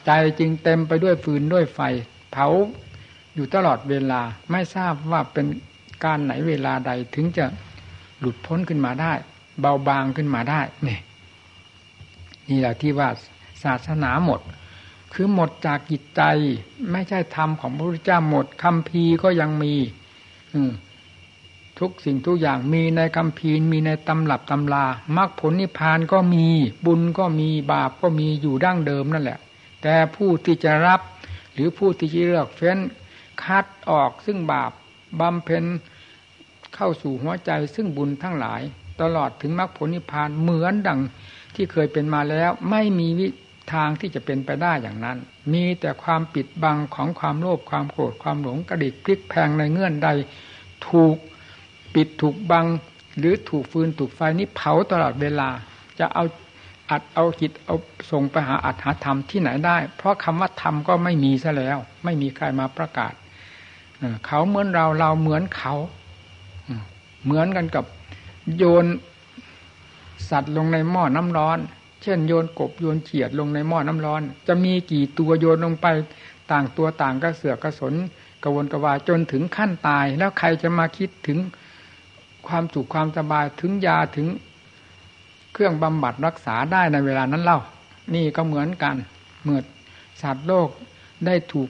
[0.05, 1.79] ใจจึงเต็มไปด้วยฟืนด้วยไฟ
[2.31, 2.47] เผา
[3.35, 5.45] อยู่ตลอดเวลาไม่ทราบว่าเป็น
[6.03, 7.45] การไหนเวลาใดถึงจะ
[8.19, 9.13] หลุดพ้นขึ้นมาได้
[9.61, 11.01] เบาบางขึ้นมาได้เนี่ย
[12.49, 13.09] นี่แหละที่ว่า
[13.63, 14.41] ศาสนาหมด
[15.13, 16.21] คือหมดจากจิตใจ
[16.91, 19.73] ไม่ใช่ธรรมของพระพุทธเจ้าหมดคำพีก็ยังมี
[20.53, 20.61] อื
[21.79, 24.85] ทุกสิ่งทุกอย่างมีในคำพีมีในตำรับตำลา
[25.17, 26.45] มรรคผลนิพพานก็มี
[26.85, 29.39] บุญก็มีบาปก็มีอยู่ดั้งเดิมนั่นแหละ
[29.81, 31.01] แต่ผู้ที่จะรับ
[31.53, 32.77] หรือผู้ที่จะเลือกเฟ้น
[33.43, 34.71] คัดออกซึ่งบาป
[35.19, 35.63] บำเพ็ญ
[36.75, 38.61] เข้าสู่หัวใจซึ่งบุญทั้งหลาย
[39.01, 40.99] ตลอดถึงมรรคผลนิพพานเหมือนดัง
[41.55, 43.27] ที่เคยเป็นมาแล้ว ไม่มีวิ
[43.73, 45.17] ทางที่จะเป็นไปได้อย่างนั้น
[45.53, 50.09] มีแต่ความปิดบังของความโลภความโกรธความหลงกระดิกพลิกแพงในเงื่อนใด
[50.87, 51.17] ถูก
[51.93, 52.65] ปิดถูกบัง
[53.17, 55.49] หรือถูกฟืนถูกไฟนี้เผาตลอดเวลา
[55.99, 56.23] จะเอา
[56.89, 57.75] อัดเอาจิตเอา
[58.11, 63.13] ส่งไปหาอัตหาธรรมที่ไหนได้ เพราะคำว่าธรรมก็ไม่มีซะแล้ว ไม่มีใครมาประกาศ
[64.25, 65.73] เขาเหมือนเราเราเหมือนเขา
[67.23, 67.85] เหมือนกันกับ
[68.57, 68.85] โยน
[70.29, 71.59] สัตว์ลงในหม้อน้ำร้อน
[72.03, 75.87] เช่น โยนกบโยนเฉียดลงในหม้อน้ำร้อน จะมีกี่ตัวโยนลงไป
[76.51, 77.93] ต่างตัวต่างกระเสือกกระสน
[78.43, 81.37] กระวนกระวายจนถึงขั้นตาย แล้วใครจะมาคิดถึง
[82.47, 84.27] ความสุขความสบายถึงยาถึง
[85.53, 87.59] เครื่องบำบัดรักษาได้ในเวลานั้นเล่า
[88.13, 88.95] นี่ก็เหมือนกัน
[89.43, 89.59] เมื่อ
[90.21, 90.69] สัตว์โลก
[91.25, 91.69] ได้ถูก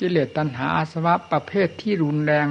[0.00, 2.46] กิเลสตัณหาอาสวะประเภทที่รุนแรง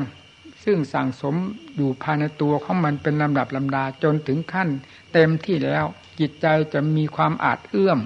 [0.63, 1.35] ซึ่งสั่งสม
[1.75, 4.69] อยู่ภายในตัวของมันเป็นลำดับลำดาจนถึงขั้น
[5.13, 5.85] เต็มที่แล้ว
[6.19, 7.99] จิตใจจะมีความอาจเอื้อม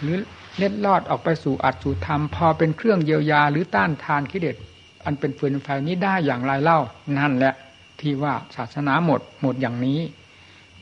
[0.00, 0.18] หรือ
[0.56, 4.56] เล็ดลอดออกไปสู่อัตสู่ธรรม พอเป็นเครื่องเยียวยาหรือต้านทานกิเลส
[5.04, 6.80] อันเป็นฟืนไฟนี้ได้อย่างไรเล่า
[7.18, 7.54] นั่นแหละ
[8.00, 10.00] ที่ว่าศาสนาหมดหมดอย่างนี้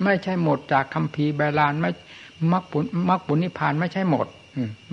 [0.04, 1.90] ไม่ใช่หมดจากคำพีบาลานไม่
[2.52, 4.26] มรรคผลมรรคผลนิพพานไม่ใช่หมด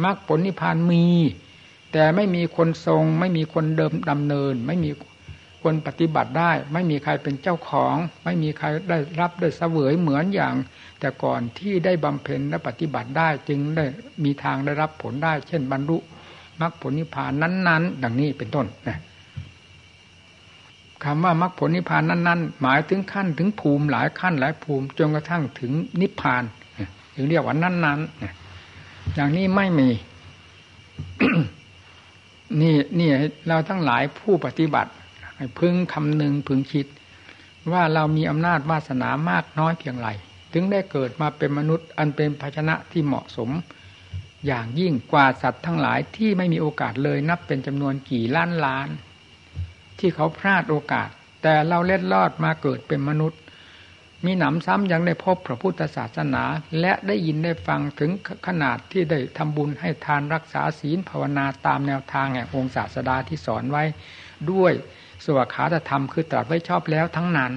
[0.04, 1.06] มรรคผลนิพพานมี
[1.94, 4.90] แต่ไม่มีคนทรง ไม่มีคนเดิมดำเนิน ไม่มี
[5.63, 10.56] คนปฏิบัติได้ ไม่มีใครเป็นเจ้าของ ไม่มีใครได้รับได้เสวยเหมือนอย่าง
[10.99, 13.86] แต่ก่อนที่ได้บำเพ็ญและปฏิบัติได้จึงได้
[14.23, 15.97] มีทางได้รับผลได้ เช่นบรรลุ
[16.62, 18.99] มรรคผลนิพพานนั้น ๆ ดังนี้เป็นต้นนะ
[21.04, 25.71] คำว่ามรรคผลนิพพานนั้น ๆ หมายถึงขั้นถึงภูมิหลายขั้นหลายภูมิจนกระทั่งถึง
[26.02, 26.43] นิพพาน
[27.15, 29.89] ถึงเรียกว่านั้นๆอย่างนี้ไม่มี
[32.62, 33.10] นี่นี่
[33.47, 34.91] เราทั้งหลายผู้ปฏิบัติ
[35.60, 36.88] พึงคำหนึ่งพึงคิด
[37.72, 40.10] ว่าเรามีอำนาจวาสนามากน้อยเพียงไร
[40.54, 43.50] ถึงได้เกิดมาเป็นมนุษย์ อันเป็นภาชนะที่เหมาะสม
[44.48, 48.88] อย่างยิ่งกว่าสัตว์ทั้งหลายที่ไม่มีโอกาสเลยนับเป็นจำนวนกี่ล้านล้าน
[50.00, 51.10] ที่เขาพลาดโอกาส
[51.43, 53.39] แต่เราเล็ดลอดมาเกิดเป็นมนุษย์
[54.26, 56.43] มีหนำซ้ำยังได้พบพระพุทธศาสนา
[56.80, 58.12] และได้ยินได้ฟังถึง
[58.48, 63.84] ขนาดที่ได้ทำบุญให้ทานรักษาศีลภาวนาตามแนวทางแห่งองค์ศาสดาที่สอนไว้
[64.52, 64.74] ด้วย
[65.24, 67.54] สวขาธรรมคือตรัสไว้ชอบแล้วทั้งนั้น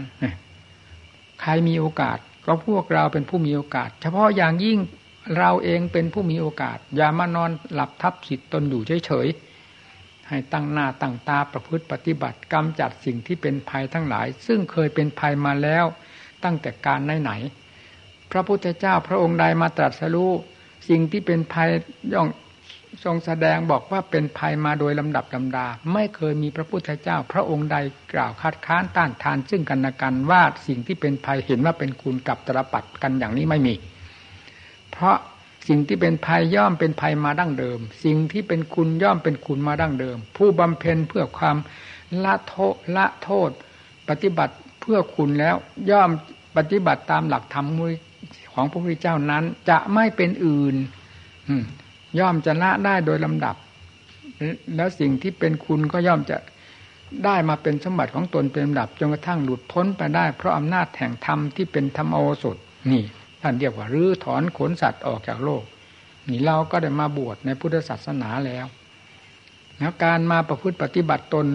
[1.41, 4.79] ใครมีโอกาสก็พวกเราเป็นผู้มีโอกาส เฉพาะอย่างยิ่ง
[5.39, 15.85] เราเองเป็นผู้มีโอกาส อย่ามานอนหลับทับจิตตนอยู่เฉยๆ ให้ตั้งหน้าตั้งตาประพฤติปฏิบัติกรรมจัดสิ่งที่เป็นภัยทั้งหลาย ซึ่งเคยเป็นภัยมาแล้ว
[16.45, 20.33] ตั้งแต่การไหนๆพระพุทธเจ้าพระองค์ใดมาตรัสรู้
[20.89, 21.71] สิ่งที่เป็นภัย
[22.13, 22.29] ย่อม
[23.05, 27.77] ทรงแสดงบอกว่าเป็นภัยมาโดยลำดับลำดา ไม่เคยมีพระพุทธเจ้า พระองค์ใด
[28.13, 33.75] กล่าวคัดค้านต้านทาน ซึ่งกันและกันว่าสิ่งที่เป็นภัยเห็นว่าเป็นคุณกับตรปัดกันอย่างนี้ไม่มี
[34.91, 35.17] เพราะ
[35.69, 41.57] สิ่งที่เป็นภัยย่อมเป็นภัยมาดั้งเดิม สิ่งที่เป็นคุณย่อมเป็นคุณมาดั้งเดิม ผู้บำเพ็ญเพื่อความ
[42.25, 43.51] ละโทษละโทษ
[44.09, 45.57] ปฏิบัติเพื่อคุณแล้ว
[45.91, 46.11] ย่อม
[46.57, 47.67] ปฏิบัติตามหลักธรรม
[48.53, 50.77] ของพระพุทธเจ้านั้น จะไม่เป็นอื่น
[52.19, 53.57] ย่อมจะละได้โดยลำดับ
[54.77, 56.37] แล้วสิ่งที่เป็นคุณก็ย่อมจะ
[57.25, 62.57] ได้มาเป็นสมบัติของตนเป็นลำดับจนกระทั่งหลุดพ้นไปได้ เพราะอำนาจแห่งธรรมที่เป็นธรรมโอสถ
[62.91, 63.03] นี่
[63.41, 65.63] ท่านเรียกว่ารื้อถอนขนสัตว์ออกจากโลก
[66.29, 68.67] นี่เราก็ได้มาบวชในพุทธศาสนาแล้ว
[69.79, 71.47] แล้วการมาประพฤติปฏิบัติตน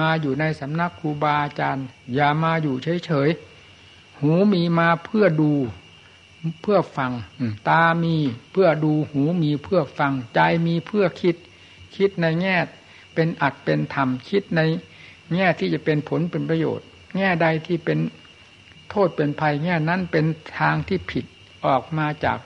[0.00, 5.52] มาอยู่ในสำนักครูบาอาจารย์ อย่ามาอยู่เฉยๆหูมีมาเพื่อดู
[6.62, 7.12] เพื่อฟัง
[7.68, 8.16] ตามี
[8.52, 11.36] เพื่อดูหูมีเพื่อฟังใจมีเพื่อคิด
[11.96, 12.56] คิดในแง่
[13.14, 14.60] เป็นอัดเป็นธรรมคิดใน
[15.34, 17.98] แง่ที่จะเป็นผลเป็นประโยชน์ แง่ใดที่เป็น
[18.90, 20.24] โทษเป็นภัยแง่นั้นเป็น
[20.58, 21.24] ทางที่ผิด
[21.66, 22.38] ออกมาจาก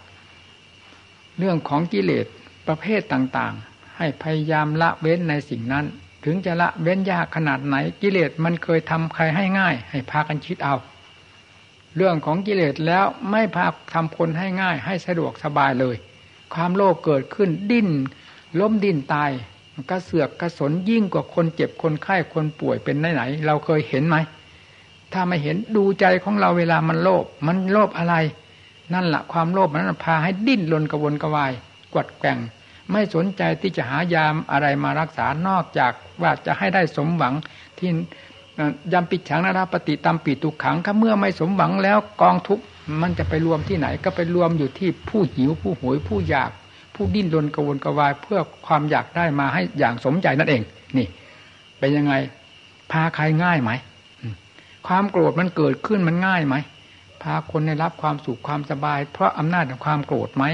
[1.38, 2.26] เรื่องของกิเลส
[2.66, 5.84] ประเภทต่างๆ ให้พยายามละเว้นในสิ่งนั้น
[6.24, 10.74] ถึงจะละเว้นยากขนาดไหนกิเลสมันเคยทำใครให้ง่าย ให้พากันคิดเอา
[11.96, 15.96] เรื่องของกิเลสแล้วไม่พาทำคนให้ง่ายให้สะดวกสบายเลย
[16.54, 17.88] ความโลภเกิดขึ้นดิ้น
[18.60, 19.30] ล้มดิ้นตาย
[19.90, 24.16] กระเสือกกระสนยิ่งกว่าคนเจ็บคนไข้คนป่วยเป็นไหนไหนเราเคยเห็นไหม
[25.12, 28.14] ถ้าไม่เห็นดูใจของเราเวลามันโลภมันโลภอะไร
[28.94, 31.52] นั่นแหละความโลภมันพาให้ดิ้นรนกระวนกระวาย
[31.92, 32.38] กวัดแกง
[32.92, 37.34] ไม่สนใจที่จะหายามอะไรมารักษานอกจากว่าจะให้ได้สมหวัง
[37.78, 37.90] ที่
[38.92, 42.60] ยำปิดฉังนาราปฏิตามปีตุขังถ้าเมื่อไม่สมหวังแล้วกองทุก
[43.02, 46.50] มันจะไปรวมที่ไหนก็ไปรวมอยู่ที่ผู้หิวผู้หวยผู้อยาก
[46.94, 50.62] ผู้ดิ้นรนกระวนกระวายเพื่อความอยากได้มาให้อย่างสมใจนั่นเอง
[50.96, 51.06] นี่
[51.78, 52.14] เป็นยังไง
[52.92, 53.70] พาใครง่ายไหม
[54.86, 56.54] ความโกรธมันเกิดขึ้นมันง่ายไหม
[57.22, 60.44] พาคนได้รับความสุขความสบาย เพราะอำนาจของความโกรธไหม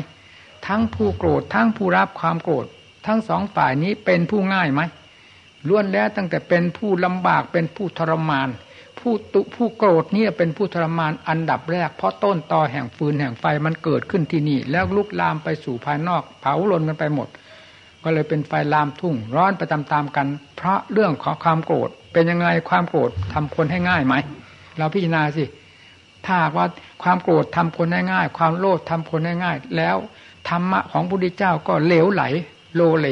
[0.66, 2.66] ทั้งผู้โกรธทั้งผู้รับความโกรธ
[3.06, 4.80] ทั้งสองฝ่ายนี้เป็นผู้ง่ายไหม
[5.68, 8.48] ล้วนแล้วตั้งแต่เป็นผู้ลำบากเป็นผู้ทรมาน
[9.00, 17.28] ผู้ตุผู้โกรธนี่เป็นผู้ทรมานอันดับแรก เพราะต้นตอแห่งฟืนแห่งไฟมันเกิดขึ้นที่นี่ แล้วลุกลามไปสู่ภายนอก เผาลนกันไปหมด
[18.04, 24.14] ก็เลยเป็นไฟลามทุ่ง ร้อนไปตามๆกัน เพราะเรื่องของความโกรธเป็นยังไงความโกรธทำคนให้ง่ายไหม
[24.78, 25.44] เราพิจารณาสิ
[26.26, 26.66] ถ้าว่า
[27.02, 29.96] ความโกรธทำคนให้ง่าย ความโลภทำคนให้ง่าย แล้ว
[30.48, 32.22] ธรรมะของพระพุทธเจ้าก็เหลวไหล
[32.74, 33.08] โลเล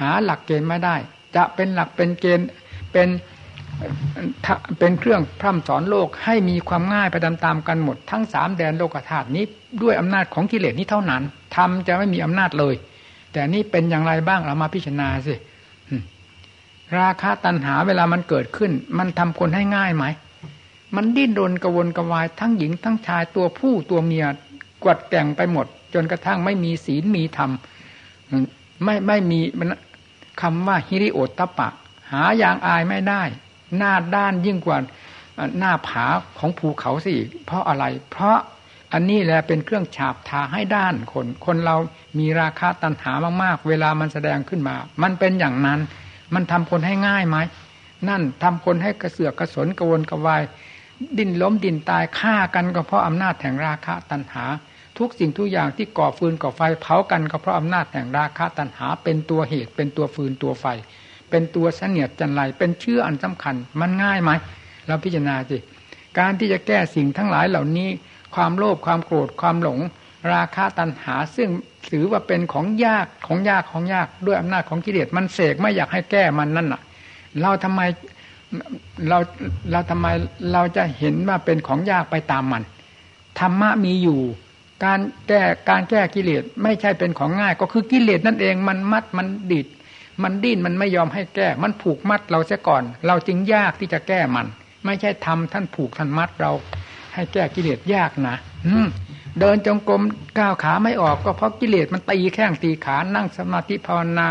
[0.00, 0.96] หาหลักเกณฑ์ไม่ได้
[1.36, 2.48] จะเป็นหลักเป็นเกณฑ์
[2.92, 3.08] เป็น
[4.78, 9.44] เป็นเครื่องพร่ำสอนโลกให้มีความง่ายไปตามๆกันหมด ทั้งสามแดนโลกธาตุนี้
[9.82, 11.22] ด้วยอำนาจของกิเลสนี้เท่านั้น
[11.56, 12.74] ทำจะไม่มีอำนาจเลย
[13.32, 15.34] แต่นี่เป็นอย่างไรบ้างเรามาพิจารณาสิ
[16.98, 20.04] ราคาตัณหาเวลามันเกิดขึ้น มันทำคนให้ง่ายไหม
[20.96, 24.26] มันดิ้นรนกระวนกระวายทั้งหญิงทั้งชายตัวผู้ตัวเมีย
[24.84, 27.50] กวัดแก่งไปหมด จนกระทั่งไม่มีศีลมีธรรม
[28.84, 29.40] ไม่ไม่มี
[30.40, 31.68] คำว่าฮิริโอตตปะ
[32.12, 33.22] หาอย่างอายไม่ได้
[33.76, 34.78] หน้าด้านยิ่งกว่า
[35.58, 36.06] หน้าผา
[36.38, 37.14] ของภูเขาสิ
[37.46, 38.38] เพราะอะไร เพราะ
[38.92, 41.76] อันนี้แหละเป็นเครื่องฉาบทาให้ด้านคน คนเรา
[42.18, 45.80] มีราคาตัณหามากๆ เวลามันแสดงขึ้นมา มันเป็นอย่างนั้น
[46.34, 47.36] มันทำคนให้ง่ายไหม
[48.08, 50.42] นั่นทำคนให้กระเสือกกระสนกระวนกระวาย
[51.18, 54.44] ดิ้นล้มดิ้นตายฆ่ากันก็เพราะอำนาจแห่งราคะตัณหา
[54.98, 60.66] ทุกสิ่งทุกอย่างที่ก่อฟืนก่อไฟเผากันก็เพราะอำนาจแห่งราคะตัณหา เป็นตัวเหตุเป็นตัวฟืนตัวไฟ
[61.30, 64.30] เป็นตัวเสนียดจันไรเป็นเชื่ออันสำคัญ มันง่ายไหม
[64.86, 65.58] เราพิจารณาสิ
[66.18, 67.88] การที่จะแก้สิ่งทั้งหลายเหล่านี้
[68.34, 69.80] ความโลภความโกรธความหลง
[70.32, 71.48] ราคะตัณหา ซึ่ง
[71.90, 76.80] ถือว่าเป็นของยากของยากของยากด้วยอำนาจของกิเลสมันเสกไม่อยากให้แก้มันนั่นน่ะ
[77.42, 77.80] เราทำไม
[79.08, 79.18] เรา
[79.72, 80.06] เราทำไม
[80.52, 82.62] เราจะเห็นว่าเป็นของยากไปตามมัน
[83.38, 84.20] ธรรมะมีอยู่
[84.84, 89.66] การแก้การแก้กิเลสไม่ใช่เป็นของง่าย ก็คือกิเลสนั่นเองมันมัดมันดิด
[90.22, 94.46] มันดิ้นมันไม่ยอมให้แก้ มันผูกมัดเราเสียก่อน เราจึงยากที่จะแก้มัน
[94.84, 96.52] ไม่ใช่ทำท่านผูกท่านมัดเรา
[97.14, 98.36] ให้แก้กิเลสยากนะ
[98.66, 98.76] อื
[99.40, 100.02] เดินจงกรม
[100.38, 104.26] ก้าวขาไม่ออกก็เพราะกิเลสมันตีแข้งตีขานั่งสมาธิภาวนา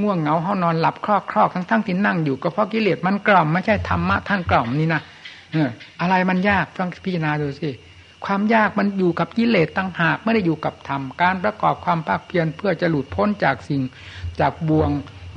[0.00, 5.02] ง่วงเหงาห้านอนหลับคลอกคลอกทั้งทั้งที่นั่งอยู่ก็เพราะกิเลสมันกล่อมไม่ใช่ธรรมะท่านกล่อมนี่นะ
[5.52, 5.68] เออ
[6.00, 7.70] อะไรมันยากฟังพิจารณาดูสิ
[8.24, 13.82] ความยากมันอยู่กับกิเลสตั้งหากไม่ได้อยู่กับธรรมการประกอบความภาคเพียรเพื่อจะหลุดพ้นจากสิ่ง
[14.40, 14.90] จากบ่วง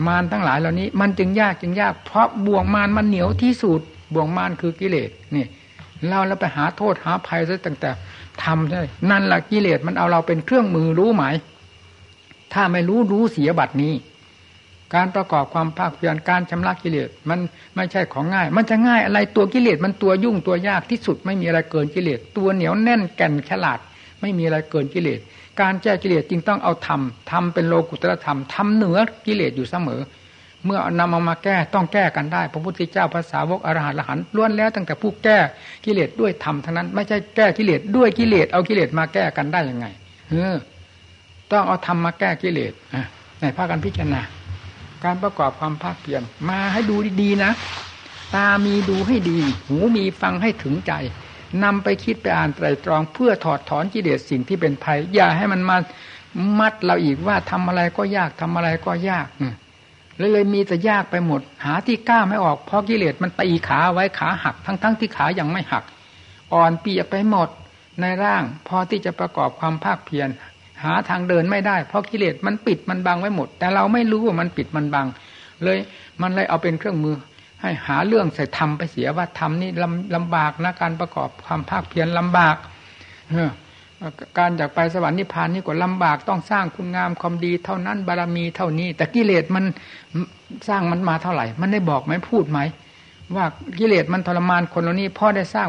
[0.08, 3.82] มารทั้งหลายเหล่านี้ มันจึงยากจึงยากเพราะบ่วงมารมันเหนียวที่สุด
[4.14, 5.46] บ่วงมานคือกิเลสนี่
[6.08, 7.90] เราเราไปหาโทษหาภัยซะตั้งแต่
[8.44, 11.24] ทำใช่นั่นแหละกิเลสมันเอาเราเป็นเครื่องมือรู้ไหม
[12.54, 13.94] ถ้าไม่รู้รู้เสียบัตรนี้
[14.96, 17.40] การประกอบความภาคเพียรการชำระกิเลสมัน
[17.76, 23.80] ไม่ใช่ของง่าย มันจะง่ายอะไรตัวกิเลสมันตัวยุ่งตัวยากที่สุดไม่มีอะไรเกินกิเลสตัวเหนียวแน่นแก่นฉลาด
[24.22, 25.20] ไม่มีอะไรเกินกิเลส
[25.62, 27.02] การแก้กิเลสจึงต้องเอาธรรม
[27.32, 30.02] ทำเป็นโลกุตรธรรมทำเหนือกิเลสอยู่เสมอ
[30.66, 35.38] เมื่อนำเอามาแก้ต้องแก้กันได้ พระพุทธเจ้าภาษาวกอรหันต์ละหันล้วนแล้วตั้งแต่ผู้แก้
[35.86, 39.86] กิเลสด้วยธรรมทั้งนั้น ไม่ใช่แก้กิเลสด้วยกิเลสเอากิเลสมาแก้กันได้ยังไง
[40.30, 40.56] เออ
[41.52, 42.74] ต้องเอาธรรมมาแก้กิเลส
[43.42, 44.22] ในภาคการพิจารณา
[45.06, 47.52] การประกอบความภาคเพียรมาให้ดูดีๆนะ
[48.36, 50.94] ตามีดูให้ดี หูมีฟังให้ถึงใจ
[51.64, 55.78] นำไปคิดไปอ่านไตรตรอง เพื่อถอดถอนกิเลสสิ่งที่เป็นภัย อย่าให้มันมา
[56.60, 59.28] มัดเราอีกว่าทำอะไรก็ยากทำอะไรก็ยาก
[60.18, 65.84] เลยเลยมีแต่ยากไปหมด หาที่กล้าไม่ออกเพราะกิเลสมันตีขาไว้ขาหัก ทั้งๆทที่ขายังไม่หัก
[66.54, 67.50] อ่อนเปียกไปหมด
[68.02, 70.28] ในร่าง พอที่จะประกอบความภาคเพียร
[70.84, 75.08] หาทางเดินไม่ได้ เพราะกิเลสมันปิดมันบังไว้หมด แต่เราไม่รู้ว่ามันปิดมันบัง
[75.64, 75.78] เลย
[76.22, 77.16] มันเลยเอาเป็นเครื่องมือ
[77.62, 82.56] ให้หาเรื่องใส่ทำไปเสียว่าทำนี่ลำลำบากนะการประกอบความภาคเพียรลำบาก
[83.32, 83.52] เออ
[84.38, 89.64] การจากไปสวรรค์นิพพานนี่ก็ลำบากต้องสร้างคุณงามความดีเท่านั้นบารมีเท่านี้ แต่กิเลสมัน
[90.70, 92.60] สร้างมันมาเท่าไหร่ มันได้บอกไหมพูดไหม
[93.36, 93.46] ว่า
[93.80, 95.68] กิเลสมันทรมานคนเหล่านี้พ่อได้สร้าง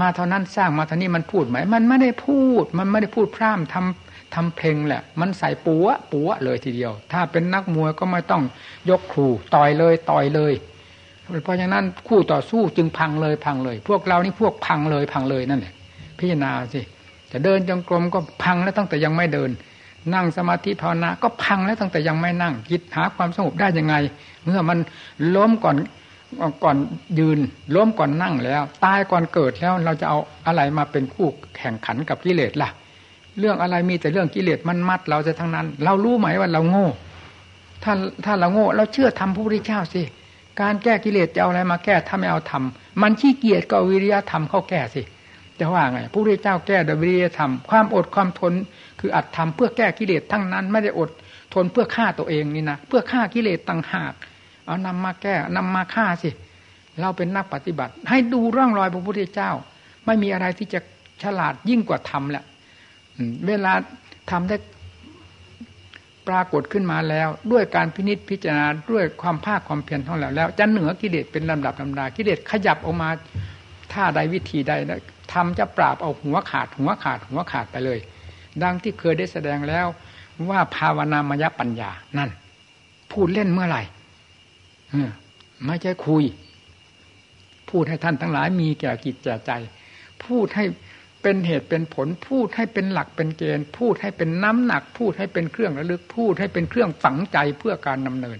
[0.00, 8.42] มาเท่านั้นสร้างมาเท่านี้มันพูดไหม มันไม่ได้พูด มันไม่ได้พูดพร่ำทำทำเพลงแหละ มันใส่ปัวปัวเลยทีเดียว ถ้าเป็นนักมวยก็ไม่ต้อง
[8.90, 10.52] ยกครูต่อยเลยต่อยเลย
[11.44, 15.74] เพราะฉะนั้นคู่ต่อสู้จึงพังเลยพังเลย พวกเรานี่พวกพังเลยพังเลยนั่นแหละ
[16.18, 16.80] พิจารณาสิ
[17.32, 19.50] จะเดินจงกรมก็พังแล้วตั้งแต่ยังไม่เดิน
[20.14, 23.94] นั่งสมาธิภาวนาก็พังแล้วตั้งแต่ยังไม่นั่งคิดหาความสงบได้ยังไง
[24.44, 24.78] เมื่อมัน
[25.36, 25.76] ล้มก่อน
[26.64, 26.76] ก่อน
[27.18, 27.38] ยืน
[27.74, 32.70] ล้มก่อนนั่งแล้ว ตายก่อนเกิดแล้วเราจะเอาอะไรมาเป็นคู่แข่งขันกับกิเลสล่ะ
[33.38, 36.88] เรื่องอะไรมีแต่เรื่องกิเลสมันมัดเราจะทั้งนั้น เรารู้ไหมว่าเราโง่
[37.82, 37.92] ถ้า
[38.24, 40.02] ถ้าเราโง่ เราเชื่อทำพระพุทธเจ้าสิ
[40.60, 45.02] การแก้กิเลสจะเอาอะไรมาแก้ถ้าไม่เอาทำมันขี้เกียจก็วิริยะธรรมเข้าแก้สิ
[45.58, 48.52] จะว่าไงพระพุทธเจ้าแก้โดยวิริยธรรมความอดความทน
[49.00, 51.10] คืออัดทำเพื่อแก้กิเลสทั้งนั้น ไม่ได้อด
[51.54, 54.12] ทนเพื่อฆ่าตัวเองนี่นะเพื่อฆ่ากิเลสต่างหาก
[54.66, 56.30] เอานำมาแก้นำมาฆ่าสิ
[57.00, 59.50] เราเป็นนักปฏิบัติ ให้ดูร่องรอยพระพุทธเจ้า
[60.06, 60.80] ไม่มีอะไรที่จะ
[61.22, 62.44] ฉลาดยิ่งกว่าทำแหละ
[63.46, 63.72] เวลา
[64.30, 64.56] ทำได้
[66.28, 73.08] ปรากฏขึ้นมาแล้ว ด้วยการพินิษพิจารณาด้วยความภาคความเพียรของเราแล้ว จะเหนือกิเลสเป็นลำดับลำดากิเลสขยับออกมา
[73.92, 74.72] ท่าใดวิธีใด
[75.32, 77.98] ทำจะปราบเอาหัวขาด หัวขาด หัวขาดไปเลย
[78.62, 79.86] ดังที่เคยได้แสดงแล้ว
[80.50, 82.30] ว่าภาวนามยปัญญานั่น
[83.12, 83.82] พูดเล่นเมื่อไหร่
[85.66, 86.24] ไม่ใช่คุย
[87.70, 89.52] พูดให้ท่านทั้งหลายมีแก่กิจแก่ใจ
[90.24, 90.64] พูดให้
[91.22, 98.38] เป็นเหตุเป็นผล พูดให้เป็นหลักเป็นเกณฑ์ พูดให้เป็นน้ำหนัก พูดให้เป็นเครื่องระลึก พูดให้เป็นเครื่องฝังใจเพื่อการดำเนิน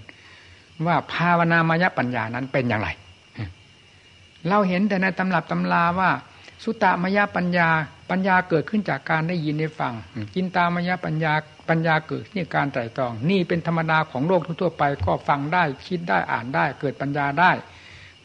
[0.85, 2.89] ว่าภาวนามยปัญญานั้นเป็นอย่างไร
[4.49, 6.09] เราเห็นแต่ในตำรับตำราว่า
[6.63, 7.69] สุตตมยปัญญา
[8.09, 9.93] ปัญญาเกิดขึ้นจากการได้ยินได้ฟัง
[10.35, 11.33] กินตามยปัญญา
[11.69, 17.51] ปัญญาเกิดที่การไตรตรอง นี่เป็นธรรมดาของโลกทั่วไป ก็ฟังได้คิดได้อ่านได้ เกิดปัญญาได้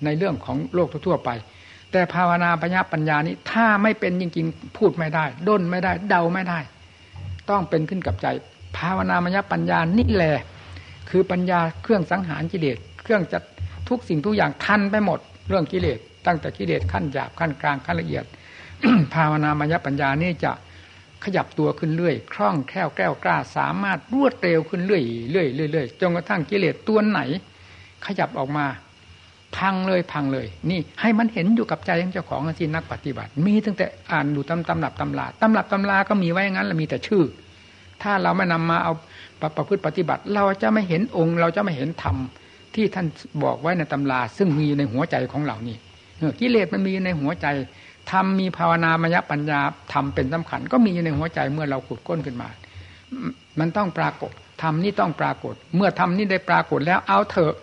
[0.04, 1.30] ในเรื่องของโลกทั่วไป
[1.92, 6.58] แต่ภาวนาปัญญาปัญญานี้ถ้าไม่เป็นจริงๆพูดไม่ได้ ด้นไม่ได้ เดาไม่ได้
[7.50, 8.26] ต้องเป็นขึ้นกับใจ
[8.76, 10.36] ภาวนามยปัญญานี่แหละ
[11.10, 13.42] คือปัญญาเครื่องสังหารกิเลสเครื่องจัด
[13.88, 15.18] ทุกสิ่งทุกอย่างทันไปหมด
[15.48, 18.24] เรื่องกิเลสตั้งแต่กิเลสขั้นหยาบขั้นกลางขั้นละเอียด
[19.14, 20.52] ภาวนามยปัญญานี่จะ
[21.24, 27.20] ขยับตัวขึ้นเรื่อยคล่องแคล่วแก้วกล้า สามารถรวดเร็วขึ้นเรื่อยเรื่อยเรื่อยจนกระทั่งกิเลสตัวไหน
[28.06, 28.66] ขยับออกมา
[29.56, 37.24] พังเลยพังเลย นี่ให้มันเห็นอยู่กับใจของเจ้าของสินักปฏิบัติ มีตั้งแต่อ่านดูตำตำหลับตำลาตำหลับตำลาก็มีไว้งั้นแล้วมีแต่ชื่อ
[38.02, 38.92] ถ้าเราไม่นำมาเอา
[39.56, 42.16] ประพฤติปฏิบัติ เราจะไม่เห็นองค์ เราจะไม่เห็นธรรม
[42.74, 43.06] ที่ท่าน
[43.42, 45.76] บอกไว้ในตำรา ซึ่งมีอยู่ในหัวใจของเรานี่
[46.40, 47.46] กิเลสมันมีอยู่ในหัวใจ
[48.10, 49.60] ธรรมมีภาวนามยปัญญา
[49.92, 52.48] ธรรมเป็นสำคัญ ก็มีอยู่ในหัวใจเมื่อเราขุดก้นขึ้นมา
[53.60, 57.54] มันต้องปรากฏธรรมนี่ต้องปรากฏ เมื่อธรรมนี่ได้ปรากฏแล้วเอาเถอะ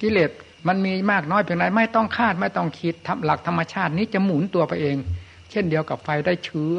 [0.00, 0.30] กิเลส
[0.68, 4.96] มันมีมากน้อยเพียงไรไม่ต้องคาดไม่ต้องคิดหลักธรรมชาตินี้จะหมุนตัวไปเอง
[5.50, 6.78] เช่นเดียวกับไฟได้เชื้อ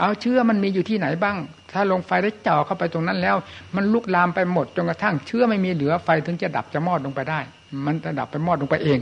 [0.00, 1.36] เอาเชื้อมันมีอยู่ที่ไหนบ้าง
[1.72, 3.36] ถ้าลงไฟได้เจ่อเข้าไปตรงนั้นแล้ว
[3.76, 7.40] มันลุกลามไปหมดจนกระทั่งเชื้อไม่มีเหลือไฟถึงจะดับจะมอดลงไปได้
[7.86, 8.98] มันจะดับไปมอดลงไปเอง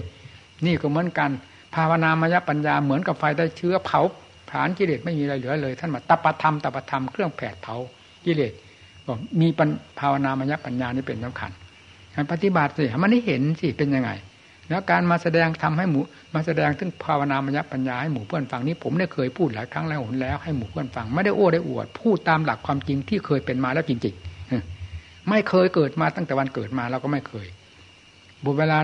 [0.66, 1.30] นี่ก็เหมือนกัน
[1.74, 4.00] ภาวนามยปัญญาเหมือนกับไฟได้เชื้อเผา
[4.48, 7.76] ผลาญกิเลสไม่มีอะไรเหลือเลย ท่านมาตปธรรมตปธรรมเครื่องแผดเผา
[8.24, 8.52] กิเลส
[9.06, 9.48] บอกมี
[10.00, 11.50] ภาวนามยปัญญานี่เป็นสำคัญ
[12.14, 14.10] การปฏิบัติสิมันได้เห็นสิเป็นยังไง
[14.68, 16.02] แล้วการมาแสดงทำให้หมู่
[16.34, 27.46] มาแสดงถึงภาวนามยปัญญาให้หมู่เพื่อนฟังนี้ผมได้เคยพูดหลายครั้งแล้วหนแล้วให้หมู่เพื่อนฟังไม่ได้โอ้ได้อวด พูดตามหลักความจริงที่เคยเป็นมาแล้วจริงๆไม่เคยเกิดมาตั้งแต่วันเกิดมาเราก็ไม่เคย
[28.44, 28.78] บุเวลา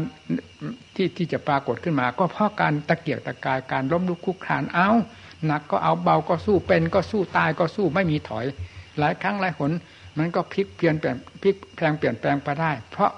[0.94, 4.88] ที่ที่จะปรากฏขึ้นมา ก็เพราะการตะเกียกตะกายการล้มลุกคุกคานเอา
[5.46, 8.46] หนักก็เอาเบาก็สู้เป็นก็สู้ตายก็สู้ไม่มีถอย
[8.98, 9.72] หลายครั้งหลายหน
[10.18, 13.10] มันก็พลิกเปลี่ยนแปลงพลิกแปลงเปลี่ยนแปลงไปได้ เพราะ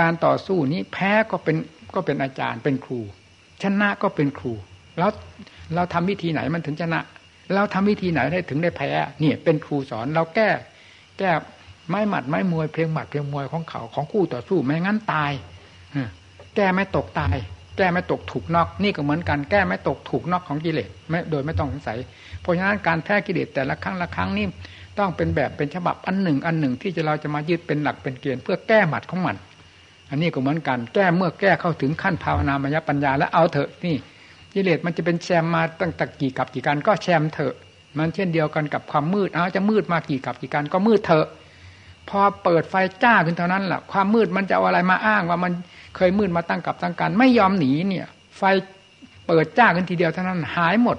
[0.00, 1.56] การต่อสู้นี้แพ้ก็เป็น
[1.94, 3.00] ก็เป็นอาจารย์เป็นครู
[3.62, 4.52] ชนะก็เป็นครู
[4.98, 5.10] แล้ว
[5.74, 7.00] เราทำวิธีไหนมันถึงชนะ
[7.54, 10.48] เราทำวิธีไหนได้ถึงได้แพ้เนี่ยเป็นครูสอนเราแก้
[11.18, 11.30] แก้
[11.88, 15.32] ไม้หมัดไม้มวยเพียงหมัดเพียงมวยของเขาของคู่ต่อสู้ไม่งั้นตาย
[16.56, 17.36] แก้ไม่ตกตาย
[17.76, 21.98] แก้ไม่ตกถูกนอก นี่ก็เหมือนกันแก้ไม่ตกถูกนอกของกิเลสไม่โดยไม่ต้องสงสัย
[22.40, 24.46] เพราะฉะนั้นการแพ้กิเลสแต่ละครั้งละครั้งนี่
[24.98, 29.36] ต้องเป็นแบบเป็นฉบับอันหนึ่ง อันหนึ่งที่จะเราจะมายึดเป็นหลักเป็นเกณฑ์เพื่อแก้หมัดของมัน
[30.10, 33.96] อันนี้ก็เหมือนกันแก้เมื่อแก้เข้าถึงขั้นภาวนามยปัญญาแล้วเอาเถอะนี่
[34.54, 37.54] กิเลสมันจะเป็นแชมมาตั้งแต่กี่กับกี่การก็แชมเถอะ
[37.98, 41.26] มันเช่นเดียวกันกับความมืดเอาจะมืดมากี่กับกี่การก็มืดเถอะ
[42.08, 45.52] พอเปิดไฟจ้าขึ้นเท่านั้นแหละความมืดมันจะเอาอะไรมาอ้างว่ามัน
[45.96, 48.06] เคยมืดมาตั้งกับตั้งการไม่ยอมหนีเนี่ย
[48.38, 48.42] ไฟ
[49.26, 50.98] เปิดจ้าขึ้นทีเดียวเท่านั้นหายหมด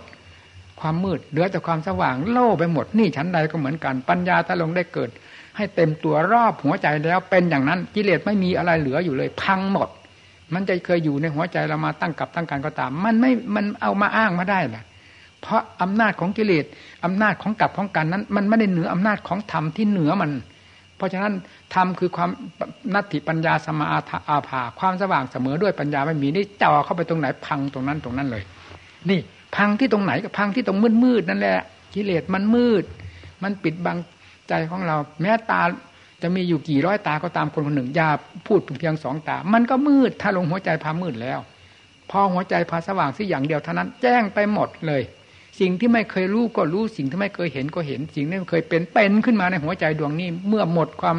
[0.80, 5.10] ความมืดเหลือแต่ความสว่างโล่ไปหมดนี่ชั้นใดก็เหมือนกันปัญญาถ้าลงได้เกิด
[5.58, 9.90] ให้เต็มตัวรอบหัวใจแล้วเป็นอย่างนั้นกิเลสไม่มีอะไรเหลืออยู่เลย พังหมด
[10.54, 14.84] มันจะเคยอยู่ในหัวใจเรามาตั้งกับตั้งการก็ตาม มันไม่มันเอามาอ้างมาได้ล่ะ
[15.42, 16.66] เพราะอำนาจของกิเลส
[17.06, 20.32] อำนาจของกับของกันนั้น มันไม่ได้เหนืออำนาจของธรรมที่เหนือมัน
[21.04, 21.34] ราะฉะนั้น
[21.74, 22.30] ธรรมคือความ
[22.94, 23.86] นัตถิปัญญาสมา
[24.30, 28.44] อาภาความสว่างเสมอด้วยปัญญาไม่มีนี่จ่อเข้าไปตรงไหนพังตรงนั้นตรงนั้นเลย
[29.10, 29.20] นี่
[29.56, 31.60] พังที่ตรงไหนก็พังที่ตรงมืดมืดนั่นแหละ
[31.94, 32.84] กิเลสมันมืด
[33.44, 33.98] มันปิดบัง
[34.50, 35.62] ใจของเรา แม้ตา
[36.22, 38.10] จะมีอยู่กี่ร้อยตาก็ตามคนคนหนึ่งอย่า
[38.48, 41.40] พูดเพียงสองตา มันก็มืดถ้าลงหัวใจพามืดแล้ว
[42.10, 45.02] พอหัวใจพาสว่างสิอย่างเดียวเท่านั้น แจ้งไปหมดเลย
[45.60, 51.18] สิ่งที่ไม่เคยรู้ก็รู้สิ่งที่ไม่เคยเห็นก็เห็น สิ่งที่ไม่เคยเป็นเป็นขึ้นมาในหัวใจดวงนี้ เมื่อหมดความ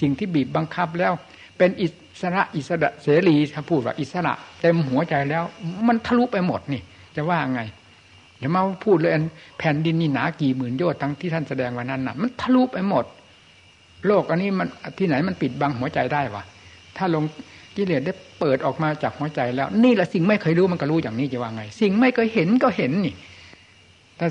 [0.00, 1.12] สิ่งที่บีบบังคับแล้ว
[1.58, 1.88] เป็นอิ
[2.20, 5.44] สระอิสระเสรีถ้าพูดว่าอิสระเต็มหัวใจแล้ว
[5.88, 6.82] มันทะลุไปหมดนี่
[7.16, 7.62] จะว่าไง
[8.38, 9.12] อย่ามาพูดเลย
[9.58, 13.04] แผ่นดินนี่หนากี่หมื่นโยชน์ทั้งที่ท่านแสดงวันนั้นน่ะ มันทะลุไปหมด
[14.06, 16.42] โลกอันนี้มันที่ไหนมันปิดบังหัวใจได้วะ
[16.96, 17.24] ถ้าลง
[17.76, 23.14] กิเลสได้เปิดออกมาจากหัวใจแล้ว นี่แหละสิ่งไม่เคยรู้มันก็รู้อย่างนี้จะว่าไง สิ่งไม่เคยเห็นก็เห็นนี่
[24.18, 24.28] ถ้า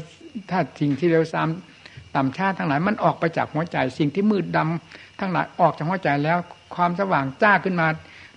[0.49, 6.37] ถ้าสิ่งที่เร็วซ้ำต่ำชาติทั้งหลายมันออกไปจากหัวใจสิ่งที่มืดดำทั้งหลายออกจากหัวใจแล้ว
[6.75, 7.87] ความสว่างจ้าขึ้นมา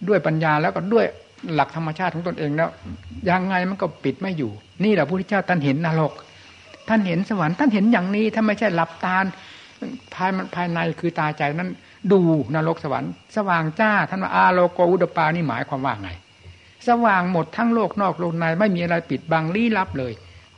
[0.09, 1.07] ด้วยปัญญาแล้วก็ด้วย
[1.55, 2.69] หลักธรรมชาติของตนเองแล้ว
[3.31, 4.51] ยังไงมันก็ปิดไม่อยู่
[4.85, 6.13] นี่แหละพระพุทธเจ้าท่านเห็นนรก
[6.89, 9.17] ท่านเห็นสวรรค์ท่านเห็นอย่างนี้ ถ้าไม่ใช่หลับตา
[10.15, 11.71] ภายภายในคือตาใจนั้น
[12.13, 12.21] ดู
[12.55, 16.11] นรกสวรรค์ สว่างจ้าท่านว่าอาโลโกอุดปานี่หมายความว่าไง
[16.89, 20.13] สว่างหมดทั้งโลกนอกโลกในไม่มีอะไรปิดบังลี้ลับเลย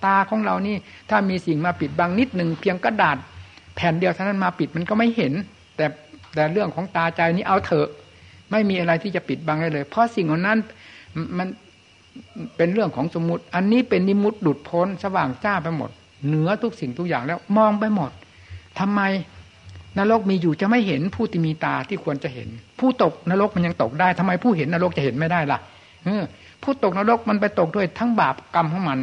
[0.05, 0.77] ตาของเรานี่
[1.11, 3.17] ถ้ามีสิ่งมาปิดบังนิดหนึ่งเพียงกระดาษ
[3.75, 5.33] แผ่นเดียวเท่านั้นมาปิดมันก็ไม่เห็น
[5.77, 5.87] แต่
[6.35, 7.89] แต่เรื่องของตาใจนี้เอาเถอะ
[8.51, 10.59] ไม่มีอะไรที่จะปิดบังได้เลย เพราะสิ่งเหล่านั้น
[11.39, 11.49] มัน
[12.57, 15.91] เป็นเรื่องของสมมติ อันนี้เป็นนิมุติดุดพ้นสว่างจ้าไปหมด
[16.27, 18.11] เหนือทุกสิ่งทุกอย่างแล้วมองไปหมด
[18.81, 19.01] ทำไม
[19.99, 22.49] นรกมีอยู่จะไม่เห็นผู้ที่มีตาที่ควรจะเห็น
[22.81, 25.59] ผู้ตกนรกมันยังตกได้ทำไมผู้เห็นนรกจะเห็นไม่ได้ล่ะ
[26.63, 28.99] ผู้ตกนรกมันไปตกด้วยทั้งบาปกรรมของมัน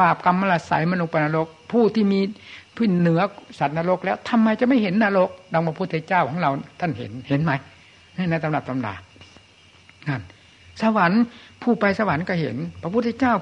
[0.00, 2.20] บาปกรรมละสายมันลงไปนรก ผู้ที่มี
[2.76, 3.20] พื้นเหนือ
[3.58, 7.52] สัตว์นรก แล้วทำไมจะไม่เห็นนรกดังพระพุทธเจ้าของเราท่านเห็นเห็นไหม
[8.30, 8.94] ในตำรับตำรา
[10.08, 10.22] นั่น
[10.82, 11.22] สวรรค์
[11.62, 13.34] ผู้ไปสวรรค์ก็เห็น พระพุทธเจ้า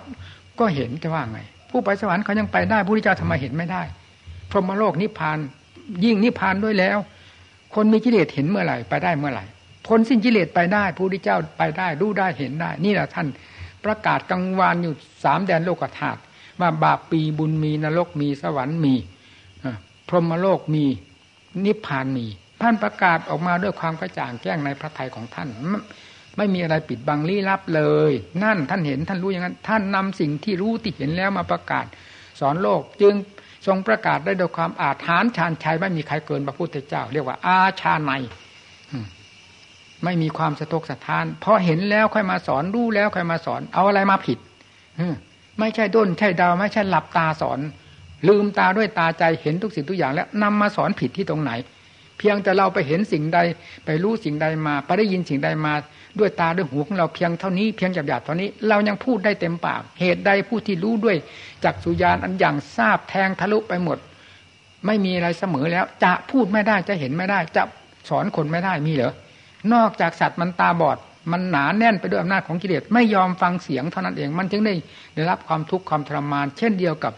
[0.61, 1.41] ก็เห็นจะว่าไง
[1.71, 3.83] ผู้ไปสวรรค์เขายังไปได้พระพุทธเจ้าทำไมเห็นไม่ได้
[4.51, 5.39] พรหมโลกนิพพาน
[6.05, 6.99] ยิ่งนิพพานด้วยแล้ว
[7.75, 9.45] คนมีกิเลสเห็นเมื่อไหร่ไปได้เมื่อไหร่
[9.87, 13.27] พ้นสิ้นกิเลสไปได้พระพุทธเจ้าไปได้รู้ได้เห็นได้ นี่แหละท่าน
[13.85, 16.21] ประกาศกลางวานอยู่สามแดนโลกธาตุ
[16.61, 18.95] ว่าบาปปีบุญมีนรกมีสวรรค์มี
[20.09, 20.85] พรหมโลกมี
[21.65, 22.27] นิพพานมี
[22.63, 25.49] ท่านประกาศออกมาด้วยความกระจ่างแจ้งในพระทัยของท่าน
[26.37, 28.13] ไม่มีอะไรปิดบังลี้ลับเลย
[28.43, 31.85] นั่นท่านเห็นท่านรู้อย่างนั้น ท่านนำสิ่งที่รู้ที่เห็นแล้วมาประกาศ
[32.41, 33.15] สอนโลกจึง
[33.67, 38.13] ทรงประกาศได้โดยความอาถรรพ์ชาญชัยไม่มีใครเกินพระพุทธเจ้า เรียกว่าอาชาใน
[40.05, 44.39] ไม่มีความสะทกสะท้านเพราะเห็นแล้วค่อยมาสอนรู้แล้วค่อยมาสอน เอาอะไรมาผิด
[45.61, 47.61] ไม่ใช่ด้นใช่ดาวไม่ใช่หลับตาสอน
[48.29, 51.53] ลืมตาด้วยตาใจเห็นทุกสิ่งทุกอย่าง แล้วนำมาสอนผิดที่ตรงไหน
[52.19, 53.39] เพียงแต่เราไปเห็นสิ่งใด
[53.85, 55.73] ไปรู้สิ่งใดมา ไปได้ยินสิ่งใดมา
[56.19, 61.17] ด้วยตาด้วยหูของเราเพียงเท่านี้เพียงหยาบหยาบเท่านี้ เรายังพูดได้เต็มปาก เหตุใดผู้ที่รู้ด้วย
[61.65, 63.99] จักสุญานอันอย่างทราบแทงทะลุไปหมด
[64.87, 67.63] ไม่มีอะไรเสมอแล้วจะพูดไม่ได้จะเห็นไม่ได้ จะ
[68.09, 69.13] สอนคนไม่ได้มีเหรอ
[69.73, 70.99] นอกจากสัตว์มันตาบอด
[71.33, 74.75] มันหนาแน่นไปด้วยอำนาจของกิเลสไม่ยอมฟังเสียงเท่านั้นเอง มันจึงได้
[75.15, 77.13] ได้รับความทุกข์ความทรมาน เช่นเดียวกับ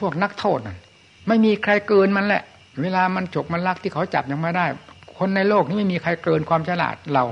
[0.00, 0.78] พวกนักโทษนั่น
[1.28, 2.42] ไม่มีใครเกินมันแหละ
[2.82, 4.66] เวลามันฉกมันลักที่เขาจับยังไม่ได้
[5.18, 7.24] คนในโลกนี้ไม่มีใครเกินความฉลาดเรา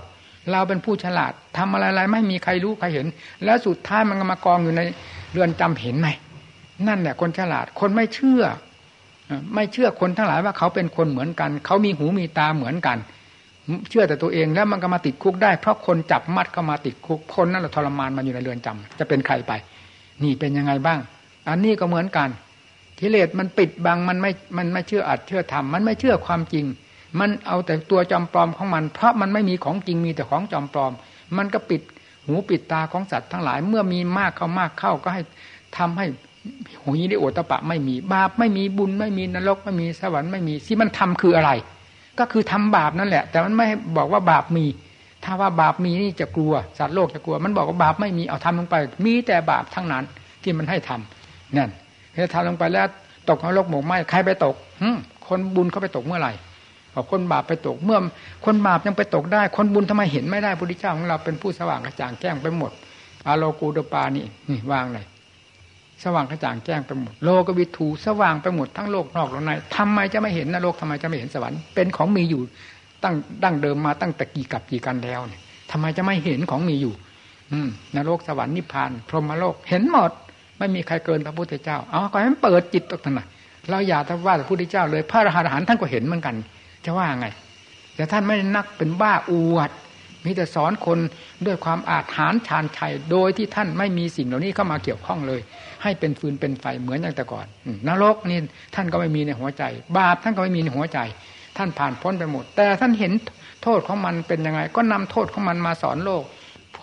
[0.52, 3.06] เราเป็นผู้ฉลาดทำอะไรๆไม่มีใครรู้ใครเห็น
[3.44, 4.80] แล้วสุดท้ายมันก็มากองอยู่ใน
[5.32, 6.08] เรือนจำเห็นไหม
[6.88, 8.42] นั่นแหละคนฉลาดคนไม่เชื่อ
[9.54, 12.98] ไม่เชื่อคนทั้งหลายว่าเขาเป็นคนเหมือนกัน เขามีหูมีตาเหมือนกัน
[13.90, 19.52] เชื่อแต่ตัวเองแล้วมันก็มาติดคุกได้ เพราะคนจับมัดเข้ามาติดคุกคนนั่นแหละทรมานมาอยู่ในเรือนจำจะเป็นใครไป
[20.22, 20.98] นี่เป็นยังไงบ้าง
[21.48, 22.28] อันนี้ก็เหมือนกัน
[22.98, 26.64] กิเลสมันปิดบังมันไม่มันไม่เชื่ออัดเชื่อทำมันไม่เชื่อความจริง
[27.20, 30.92] มันเอาแต่ตัวจอมปลอมของมัน เพราะมันไม่มีของจริงมีแต่ของจอมปลอม
[31.36, 31.80] มันก็ปิด
[32.26, 35.22] หูปิดตาของสัตว์ทั้งหลาย เมื่อมีมากเข้ามากเข้าก็ให้
[35.76, 36.06] ทำให้
[36.82, 41.50] หูยีได้โอตปะไม่มีบาปไม่มีบุญไม่มีนรกไม่มีสวรรค์ไม่มีที่มันทำคืออะไร
[42.20, 43.66] ก็คือทำบาปนั่นแหละ แต่มันไม่
[43.96, 44.66] บอกว่าบาปมี
[45.24, 50.04] ถ้าว่าบาปมีนี่จะกลัวสัตว์โลกจะกลัว มันบอกว่าบาปไม่มีเอาทำลงไป มีแต่บาปทั้งนั้น
[50.42, 51.70] ที่มันให้ทำนั่น
[52.14, 52.86] พอทำลงไปแล้ว
[53.28, 54.54] ตกนรกหมกไหมใครไปตก
[55.28, 56.32] คนบุญเขาไปตกเมื่อไหร่
[56.94, 57.98] บอกคนบาปไปตกเมื่อ
[58.44, 62.72] คนบาปยังไปตกได้ คนบุญทำไมเห็นไม่ได้พระพุทธเจ้าของเราเป็นผู้สว่างกระจ่างแจ้งไปหมด
[63.26, 65.04] อาโลกูดปานี่นี่วางเลย
[66.04, 72.42] สว่างกระจ่างแจ้งไปหมด โลกวิถูสว่างไปหมดทั้งโลกนอกโลกในทำไมจะไม่เห็นนรกทำไมจะไม่เห็นสวรรค์เป็นของมีอยู่
[73.04, 75.40] ตั้งดั้งเดิมมาตั้งแต่กี่กับกี่กันแล้วเนี่ย
[75.70, 76.94] ทำไมจะไม่เห็นของมีอยู่
[77.52, 80.10] อืมนรกสวรรค์นิพพาน พรหมโลกเห็นหมด
[80.58, 83.28] ไม่มีใครเกินพระพุทธเจ้าเอาขอให้มันเปิดจิตตรงนั้น
[83.70, 86.34] เราอย่าทว่าพระพุทธเจ้าเลย พระอรหันต์ท่านก็เห็นเหมือนกัน
[86.84, 87.26] จะว่าไง
[87.96, 89.70] แต่ท่านไม่นักเป็นบ้าอวด
[90.24, 90.98] มีแต่สอนคน
[91.46, 95.40] ด้วยความอาถรรพ์ชาญชัยโดยที่ท่านไม่มีสิ่งเหล่านี้เข้ามาเกี่ยวข้องเลย
[95.82, 97.46] ให้เป็นฟืนเป็นไฟเหมือนอย่างแต่ก่อน
[97.88, 98.38] นรกนี่
[98.74, 99.62] ท่านก็ไม่มีในหัวใจ
[99.96, 100.98] บาปท่านก็ไม่มีในหัวใจ
[101.56, 103.12] ท่านผ่านพ้นไปหมด แต่ท่านเห็น
[103.62, 106.24] โทษของมันเป็นยังไง ก็นำโทษของมันมาสอนโลก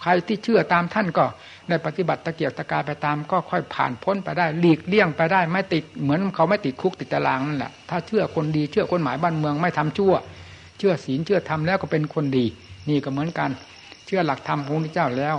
[0.02, 1.26] ใครที่เชื่อตามท่านก็
[1.70, 10.14] ได้ปฏิบัติตะเกียบตะกายไปตาม ก็ค่อยผ่านพ้นไปได้หลีกเลี่ยงไปได้ไม่ติดเหมือนเขาไม่ติดคุกติดตารางนั่นแหละถ้าเชื่อคนดีเชื่อคนหมายบ้านเมืองไม่ทำชั่ว
[10.78, 12.46] เชื่อศีลเชื่อธรรมแล้วก็เป็นคนดี
[12.90, 13.50] นี่ก็เหมือนกัน
[14.06, 15.36] เชื่อหลักธรรมของพระเจ้าแล้ว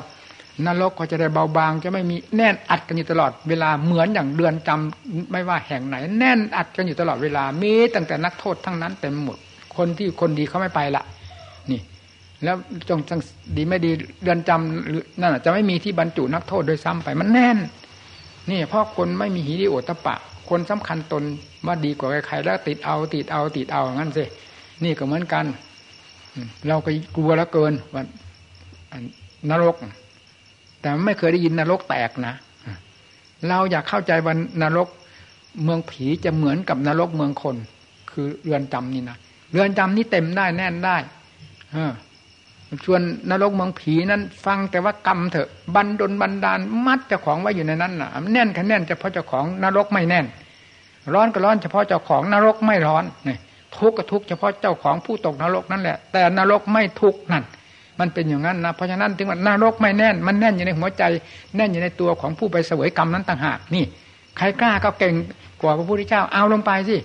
[0.67, 9.39] นรกก็จะได้เบาบางจะไม่มีแน่นอัดกันอยู่ตลอดเวลาเหมือนอย่างเดือนจำไม่ว่าแห่งไหน แน่นอัดกันอยู่ตลอดเวลามีตั้งแต่นักโทษทั้งนั้นเต็มหมด
[9.77, 11.05] คนที่คนดีเขาไม่ไปละ
[11.71, 11.81] นี่
[12.45, 12.57] แล้ว
[12.89, 13.21] จง
[13.57, 13.91] ดีไม่ดี
[14.25, 17.59] เดือนจำนั่นจะไม่มีที่บรรจุนักโทษโดยซ้ำไปมันแน่น
[18.51, 20.17] นี่เพราะคนไม่มีหิริโอตปะ
[20.51, 21.23] คนสำคัญตน
[21.67, 24.25] ว่าดีกว่าใครๆแล้วติดเอาติดเอาติดเอางั้นสิ
[24.85, 25.45] นี่ก็เหมือนกัน
[26.68, 28.03] เราก็กลัวแล้วเกินว่า
[29.51, 29.74] นรก
[30.80, 32.34] แต่ไม่เคยได้ยินนรกแตกนะ
[33.49, 34.89] เราอยากเข้าใจว่านรก
[35.64, 37.57] เมืองผีจะเหมือนกับนรกเมืองคน
[38.11, 39.16] คือเรือนจำนี่นะ
[39.53, 40.97] เรือนจำนี่เต็มได้แน่นได้
[41.72, 41.93] เออ
[42.84, 50.26] ชวนนรกเมืองผีนั้น ฟังแต่ว่ากรรมเถอะบันดลบันดาลมัดเจ้าของไว้อยู่ในนั้นน่ะแน่นแค่แน่นเฉพาะเจ้าของนรกไม่แน่น
[51.14, 53.39] ร้อนก็ร้อนเฉพาะเจ้าของนรกไม่ร้อนเนี่ย
[53.77, 57.45] ทุกข์ก็ทุกข์เฉพาะเจ้าของผู้ตกนรกนั่นแหละ แต่นรกไม่ทุกข์นั่น
[58.01, 61.03] มันเป็นอย่างนั้นนะ เพราะฉะนั้นถึงว่านรกไม่แน่น มันแน่นอยู่ในหัวใจ
[61.57, 63.85] แน่นอยู่ในตัวของผู้ไปเสวยกรรมนั้นต่างหาก นี่
[64.37, 65.14] ใครกล้าก็เก่ง
[65.61, 66.97] กว่าพระพุทธเจ้า เอาลงไปสิ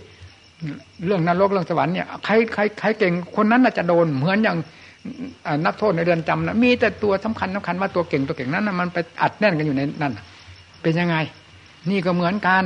[1.05, 4.57] เรื่องนรกเรื่องสวรรค์เนี่ย ใครใครใครเก่ง คนนั้นน่ะจะโดน เหมือนอย่าง
[5.66, 10.14] นักโทษในเรือนจำนะมีแต่ตัวสำคัญสำคัญว่าตัวเก่งตัวเก่งนั้นมันไปอัดแน่นกันอยู่ในนั่น
[10.82, 11.16] เป็นยังไง
[11.89, 12.64] นี่ก็เหมือนกัน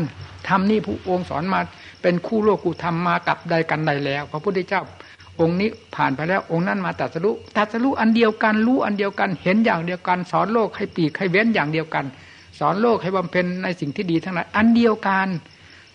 [0.47, 1.59] ทำนี่ผู้องค์สอนมา
[2.07, 4.81] เป็นคู่โลกคู่ธรรมมากับใดกันใดแล้ว พระพุทธเจ้า
[5.41, 12.05] องค์นี้ผ่านไปแล้วองค์นั้นมาตัดสรุตัดสรุอันเดียวกันรู้อันเดียวกันเห็นอย่างเดียวกัน สอนโลกให้ปีกให้เว้นอย่างเดียวกัน
[12.59, 15.27] สอนโลกให้บำเพ็ญในสิ่งที่ดีทั้งนั้นอันเดียวกัน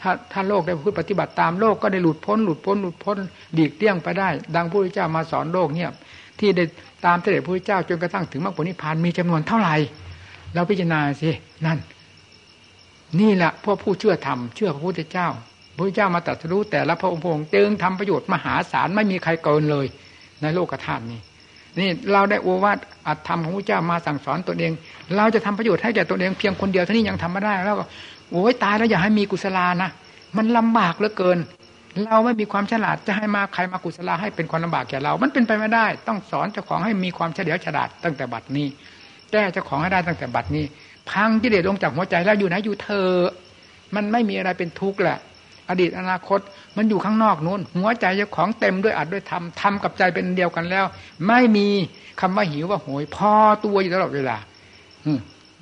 [0.00, 3.16] ถ้าถ้าโลกได้พูดปฏิบัติตามโลกก็ได้หลุดพ้นหลุดพ้นหลุดพ้น
[3.58, 5.90] ดีกเลี่ยงไปได้ ดังพระพุทธเจ้ามาสอนโลกเนี่ย
[6.38, 6.64] ที่ได้
[7.04, 9.74] ตามเสด็จพระพุทธเจ้าจนกระทั่งถึงมรรคผลนิพพานมีจำนวนเท่าไหร่
[10.54, 11.30] เราพิจารณาสิ
[11.66, 11.78] นั่น
[13.20, 15.28] นี่แหละพวกผู้เชื่อธรรมเชื่อพระพุทธเจ้า
[15.76, 19.86] พระพุทธเจ้ามาตรัสรู้แต่ละพระองค์พงจึงทำประโยชน์มหาศาลไม่มีใครเกินเลย
[20.42, 21.20] ในโลกธาตุนี้
[21.78, 24.72] นี่เราได้โอวาทอัตธรรมของพระเจ้ามาสั่งสอนตนเอง
[25.16, 27.84] เราจะทำประโยชน์ให้แก่ตนเองเพียงคนเดียวเท่านี้ยังทำไม่ได้แล้วก็
[28.30, 29.90] โอ้ยตายแล้วอย่าให้มีกุศลานะ
[30.36, 31.38] มันลำบากเหลือเกิน
[32.04, 38.66] เราไม่มีความฉลาดจะให้มาใครมากุศลาให้เป็นความลำบากแก่เรา มันเป็นไปไม่ได้ ต้องสอนเจ้าของให้มีความเฉลียวฉลาดตั้งแต่บัดนี้
[39.32, 40.64] แก้เจ้าของให้ได้ตั้งแต่บัดนี้
[41.10, 43.08] พังกิเลสลงจากหัวใจแล้วอยู่ไหนอยู่เธอ
[43.94, 45.18] มันไม่มีอะไรเป็นทุกข์แหละ
[45.68, 46.40] อดีตอนาคต
[46.76, 50.84] มันอยู่ข้างนอกนู้นหัวใจเจ้าของเต็มด้วยอัดด้วยธรรมทำกับใจเป็นเดียวกันแล้ว
[51.26, 51.68] ไม่มี
[52.20, 53.32] คำว่าหิวว่าโหย พอ
[53.64, 54.36] ตัวอยู่ตลอดเวลา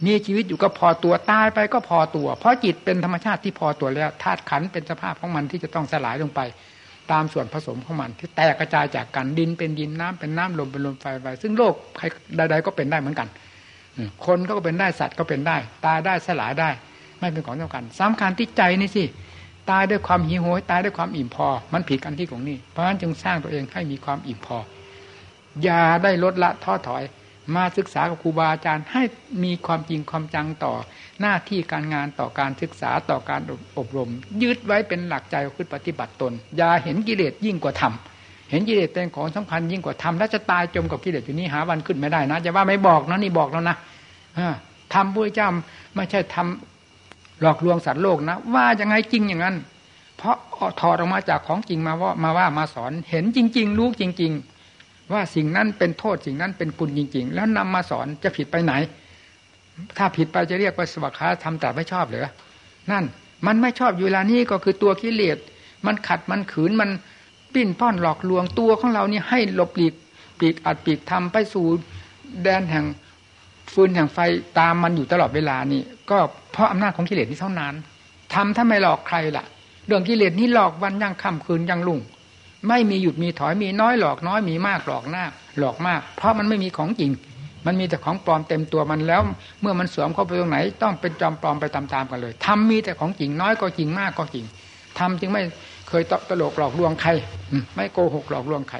[0.07, 6.41] มีชีวิตอยู่ก็พอตัวตายไปก็พอตัว เพราะจิตเป็นธรรมชาติที่พอตัวแล้วธาตุขันเป็นสภาพของมันที่จะต้องสลายลงไป
[7.13, 12.05] ตามส่วนผสมของมัน ที่แตกกระจายจากกันดินเป็นดินน้ำเป็นน้ำลมเป็นลมไฟไฟซึ่งโลกใคร
[12.37, 13.29] ใดๆก็เป็นได้เหมือนกัน
[14.27, 16.71] คนก็เป็นได้สัตว์ก็เป็นได้ ตายได้สลายได้
[17.21, 19.05] ไม่เป็นของสำคัญสำคัญที่ใจนี่สิ
[19.71, 24.59] ตายด้วยความหิวโหยตายด้วยความอิ่มพอ มันผิดกันที่ของนี่เพราะฉะนั้นจึงสร้างตัวเองให้มีความอิ่มพอ
[25.63, 27.03] อย่าได้ลดละท้อถอย
[27.57, 29.03] มาศึกษากับครูบาอาจารย์ ให้
[29.45, 30.75] มีความจริงความจังต่อ
[31.21, 33.41] หน้าที่การงานต่อการศึกษาต่อการ
[33.79, 34.11] อบรม
[34.43, 37.93] ยึดไว้เป็นหลักใจคือปฏิบัติตน อย่าเห็นกิเลสยิ่งกว่าธรรม
[38.51, 43.77] เห็นกิเลสเป็นของสำคัญยิ่งกว่าธรรมแล้วจะตายจมกับกิเลสอยู่นี้หาวันขึ้นไม่ได้นะจะว่าไม่บอกนะนี่บอกแล้วนะ
[44.95, 45.49] ทำพระเจ้า
[45.95, 46.70] ไม่ใช่ทำ
[47.41, 49.57] หลอกลวงสัตว์โลกนะ ว่ายังไงจริงอย่างนั้น
[50.17, 50.37] เพราะ
[50.81, 54.33] ถอดออกมาจากของจริงมาว่ามาว่ามาสอนเห็นจริง ๆ รู้จริง
[54.73, 58.73] ๆ ว่าสิ่งนั้นเป็นโทษสิ่งนั้นเป็นคุณจริง ๆ แล้วนำมาสอนจะผิดไปไหน
[59.97, 62.27] ถ้าผิดไปจะเรียกว่าสวัสดิ์ทำแต่ไม่ชอบหรือ
[62.91, 63.05] นั่น
[63.47, 65.39] มันไม่ชอบอยู่เวลานี้ก็คือตัวกิเลส
[65.87, 66.91] มันขัดมันขืนมัน
[67.55, 69.95] ปิ้นป้อนหลอกลวงตัวของเรานี่ให้หลบหลีก
[70.39, 71.67] ปีกอัดปีกทำไปสู่
[72.43, 72.85] แดนแห่ง
[73.73, 74.19] ฟืนแห่งไฟ
[74.59, 76.19] ตามมันอยู่ตลอดเวลานี่ ก็
[76.53, 77.75] เพราะอำนาจของกิเลสนี้เท่านั้น
[78.35, 79.45] ทำถ้าไม่หลอกใครล่ะ
[79.87, 82.01] เรื่องกิเลสนี้หลอกวันยังค่ำคืนยังลุ่ง
[82.69, 85.25] ไม่มีหยุดมีถอยมีน้อยหลอกน้อยมีมากหลอกหน้า
[85.59, 87.11] หลอกมาก เพราะมันไม่มีของจริง
[87.67, 89.23] มันมีแต่ของปลอมเต็มตัวมันแล้ว
[89.61, 94.45] เมื่อมันสวมเข้าไปตรงไหน ต้องเป็นจอมปลอมไปตามๆกันเลยทำมีแต่ของจริงน้อยก็จริงมากก็จริง
[94.99, 95.43] ทำจึงไม่
[95.89, 97.11] เคยตลกหลอกลวงใคร
[97.75, 98.79] ไม่โกหกหลอกลวงใคร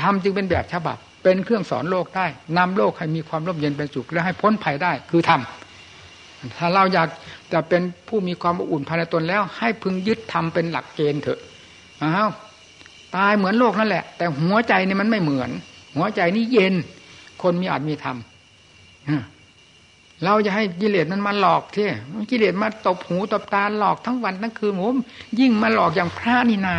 [0.00, 2.26] ทำจึงเป็นแบบฉบับ เป็นเครื่องสอนโลกได้
[2.58, 7.08] นำโลกให้มีความร่มเย็นเป็นสุขและให้พ้นภัยได้คือทำถ้าเราอยาก
[7.52, 11.40] จะเป็นผู้มีความอุ่นภายในตนแล้ว ให้พึงยึดทำเป็นหลักเกณฑ์เถอะ
[12.02, 12.30] อ้าว
[13.16, 15.50] ตายเหมือนโลกนั่นแหละ แต่หัวใจนี่มันไม่เหมือน
[15.96, 16.74] หัวใจนี่เย็น
[17.42, 18.16] คนมีอาจมีธรรม
[20.24, 21.86] เราจะให้กิเลสมันมาหลอกที่
[22.30, 24.96] กิเลสมาตบหูตบตาหลอกทั้งวันทั้งคืนผม
[25.40, 26.76] ยิ่งมาหลอกอย่างพระนี่นา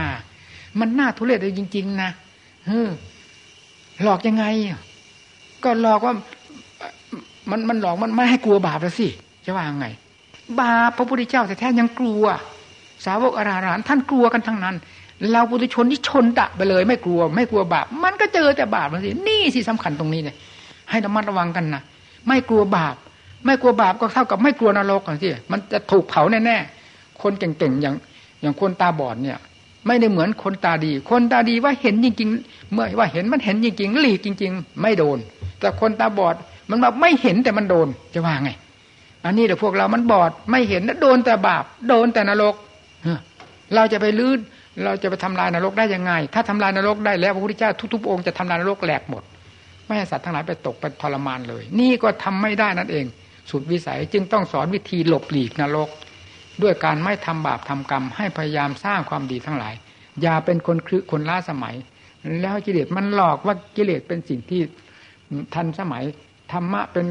[0.80, 2.12] มันน่าทุเรศเลยจริง ๆ นะ
[2.66, 2.89] เออ
[4.04, 4.45] หลอกยังไง
[5.64, 6.14] ก็หลอกว่า
[7.49, 9.08] มันมันหลอกมันไม่ให้กลัวบาปแล้วสิ
[9.45, 9.88] จะว่าไง
[10.60, 12.24] บาปพระพุทธเจ้าแต่แท้ยังกลัว
[13.06, 14.76] สาวกอราหันท่านกลัวกันทั้งนั้น
[15.32, 20.36] เราปุถุชนที่ชนตะไปเลย ไม่กลัว ไม่กลัวบาป มันก็เจอแต่บาปมันสินี่สิสำคัญตรงนี้เนี่ย
[20.89, 21.82] ให้ระมัดระวังกันนะ
[22.28, 22.95] ไม่กลัวบาป
[23.45, 27.95] ไม่กลัวบาปก็เท่ากับไม่กลัวนรกกันสิมันจะถูกเผาแน่ๆคนเก่งๆอย่าง
[28.41, 29.38] อย่างคนตาบอดเนี่ย
[29.88, 35.17] ไม่ได้เหมือนคนตาดี คนตาดีว่าเห็นจริงๆ เมื่อว่าเห็นมันเห็นจริงๆหลีกจริง ๆ ไม่โดน
[35.59, 36.36] แต่คนตาบอด
[36.69, 38.51] มันแบบไม่เห็นแต่มันโดนจะว่าไง
[39.25, 42.55] อันนี้เดี๋ยวพวกเรามันบอดไม่เห็นโดนแต่บาป โดนแต่นรก
[43.75, 44.34] เราจะไปลื้อ
[44.84, 49.23] เราจะไปทำลายนรกได้ยังไง ถ้าทำลายนรกได้แล้วพระพุทธเจ้าทุกๆองค์จะทำลายนรกแหลกหมด
[49.86, 53.05] ไม่ให้สัตว์ทั้งหลายไปตกไปทรมานเลย นี่ก็ทำไม่ได้นั่นเอง
[53.51, 55.89] สุดวิสัยจึงต้องสอนวิธีหลบหลีกนรก
[56.62, 59.74] ด้วยการไม่ทำบาปทำกรรม ให้พยายามสร้างความดีทั้งหลาย
[60.22, 61.76] อย่าเป็นคนคลึคนล้าสมัย
[62.41, 64.62] แล้วกิเลสมันหลอกว่ากิเลสเป็นสิ่งที่
[65.56, 66.04] ทันสมัย
[66.52, 67.06] ธรรมะเป็น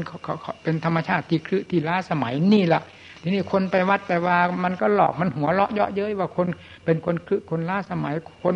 [0.63, 2.81] เป็นธรรมชาติที่คลึที่ล้าสมัยนี่แหละ
[3.21, 6.47] ทีนี้คนไปวัดไปว่ามันก็หลอกมันหัวเราะเยาะเย้ยว่าคน
[6.85, 8.13] เป็นคนคือคนล้าสมัย
[8.43, 8.53] คน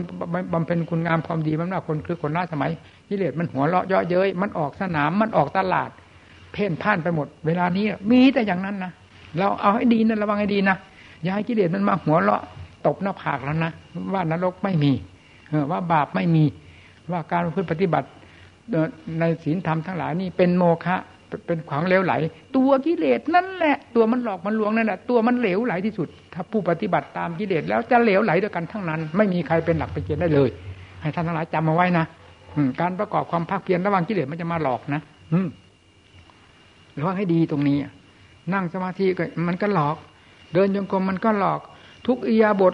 [0.54, 2.72] บำเพ็ญคุณงามความดีมันว่าคนคือคนล้าสมัย
[3.10, 5.90] กิเลสมันหัวเราะเยาะเย้ยมันออกสนามมันออกตลาด
[6.54, 8.92] เพ่นพ่านไปหมด เวลานี้มีแต่อย่างนั้นนะ
[9.38, 10.78] เราเอาให้ดีนะระวังให้ดีนะ
[11.24, 12.42] อย่าให้กิเลสมันมาหัวเราะ
[12.86, 13.72] ตบหน้าผากแล้วนะ
[14.14, 14.92] ว่านรกไม่มี
[15.72, 16.44] ว่าบาปไม่มี
[17.12, 18.08] ว่าการพฤติปฏิบัติ
[19.20, 20.98] ในศีลธรรมทั้งหลายนี่เป็นโมฆะ
[21.48, 22.14] เป็นขวางเลวไหล
[22.56, 30.50] ตัวกิเลสนั่นแหละ ตัวมันหลอกมันลวงนั่นแหละตัวมันเหลวไหลที่สุด ถ้าผู้ปฏิบัติตามกิเลสแล้วจะเหลวไหลด้วยกันทั้งนั้น ไม่มีใครเป็นหลักเป็นเกณฑ์ได้เลย
[31.02, 32.06] ให้ท่านทั้งหลายจำมาไว้นะ
[32.82, 35.02] การประกอบความภาคเพียรระวังกิเลสมันจะมาหลอกนะ
[35.34, 35.40] อื
[36.98, 37.78] ระวังให้ดีตรงนี้
[38.54, 39.98] นั่งสมาธิก็มันก็หลอก
[40.54, 41.62] เดินจงกรมมันก็หลอก
[42.08, 42.74] ทุกอียาบท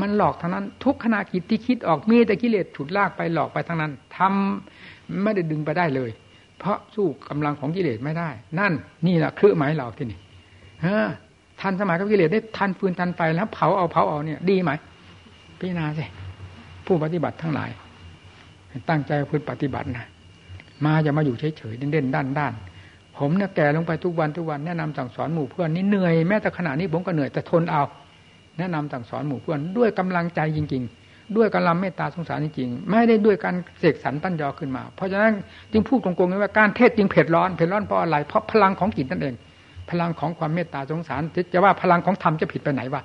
[0.00, 6.10] มันหลอกทั้งนั้น ทุกขณะคิดที่คิดออกมีแต่กิเลสฉุดลากไปหลอกไปทั้งนั้นทำไม่ได้ดึงไปได้เลย
[6.58, 8.72] เพราะสู้กำลังของกิเลสไม่ได้ นั่น
[9.06, 10.18] นี่แหละเครื่องหมายเราที่นี่
[10.86, 10.96] ฮะ
[11.60, 14.70] ทันสมัยกับกิเลสได้ทันฟืนทันไฟแล้วเผาเอาเผาเอาเนี่ย ดีไหม
[15.58, 16.04] พิจารณาสิ
[16.86, 17.70] ผู้ปฏิบัติทั้งหลาย
[18.88, 20.06] ตั้งใจพึ่ปฏิบัตินะ
[20.84, 22.71] มาอย่ามาอยู่เฉยๆเด่นๆด้านๆ
[23.22, 27.82] ผมเนี่ยแก่ลงไปทุกวันทุกวันแนะนำสั่งสอนหมู่เพื่อนนี่เหนื่อยแม้แต่ขณะนี้ผมก็เหนื่อยแต่ทนเอา
[28.58, 35.32] แนะนำสั่งสอนหมู่เพื่อนด้วยกำลังใจจริง ๆ ด้วยกำลังเมตตาสงสารจริงๆ ไม่ได้ด้วยการเสกสรรตั้นยอขึ้นมา เพราะฉะนั้น
[35.72, 39.34] จึงพูดตรงๆว่าการเทศจริงเผ็ดร้อนเผ็ดร้อนเพราะอะไรเพราะพลังของจิตนั่นเอง
[39.90, 43.02] พลังของความเมตตาสงสารจะว่าพลังของธรรมจะผิดไปไหนวะ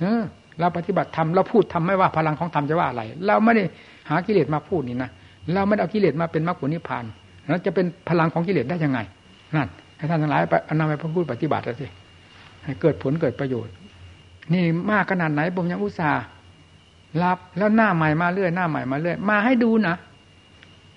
[0.00, 0.22] เออ
[0.60, 3.64] เราปฏิบัติธรรมเราพูดทำไม่ว่าพลังของธรรมจะว่าอะไร เราไม่ได้
[4.10, 5.10] หากิเลสมาพูดนี่นะ
[5.54, 7.04] เราไม่เอากิเลสมาเป็นมรรคผลนิพพาน
[7.48, 8.98] แล้วจะเป็นพลังของกิเลสได้ยังไง
[9.54, 11.86] นั่นให้ท่านทั้งหลายไปนำไปพูดปฏิบัติสิ
[12.64, 13.74] ให้เกิดผลเกิดประโยชน์
[14.52, 16.24] นี่มากขนาดไหนผมยังอุตส่าห์
[17.22, 19.96] รับแล้วหน้าใหม่มาเรื่อยหน้าใหม่มาเรื่อยมาให้ดูนะ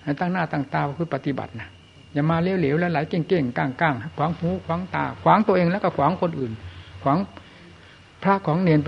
[0.02, 1.68] ให้ตั้งหน้าตั้งตาคือปฏิบัตินะ
[2.12, 6.52] อย่ามาเหลวๆแล้วไหลเก่งๆก้างๆขวางหูขวางตา ขวางตัวเองแล้วก็ขวางคนอื่น
[7.02, 7.18] ขวาง
[8.22, 8.80] พระของเนน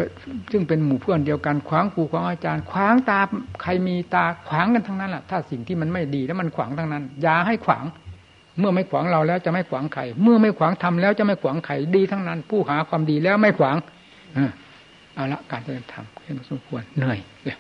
[0.53, 3.21] ซึ่งเป็นหมู่เพื่อนเดียวกัน ขวางครูขวางอาจารย์ ขวางตา
[3.63, 7.85] ใครมีตาขวางกันทั้งนั้นแหละถ้าสิ่งที่มันไม่ดีแล้วมันขวางทั้งนั้นอย่าให้ขวาง
[8.59, 13.77] เมื่อไม่ขวางเราแล้วจะไม่ขวางใคร เมื่อไม่ขวางทำแล้วจะไม่ขวางใครดีทั้งนั้น ผู้หาความดีแล้วไม่ขวาง
[15.15, 17.57] เอาละการเดินทางเห็นสมควรเหนื่อยเลย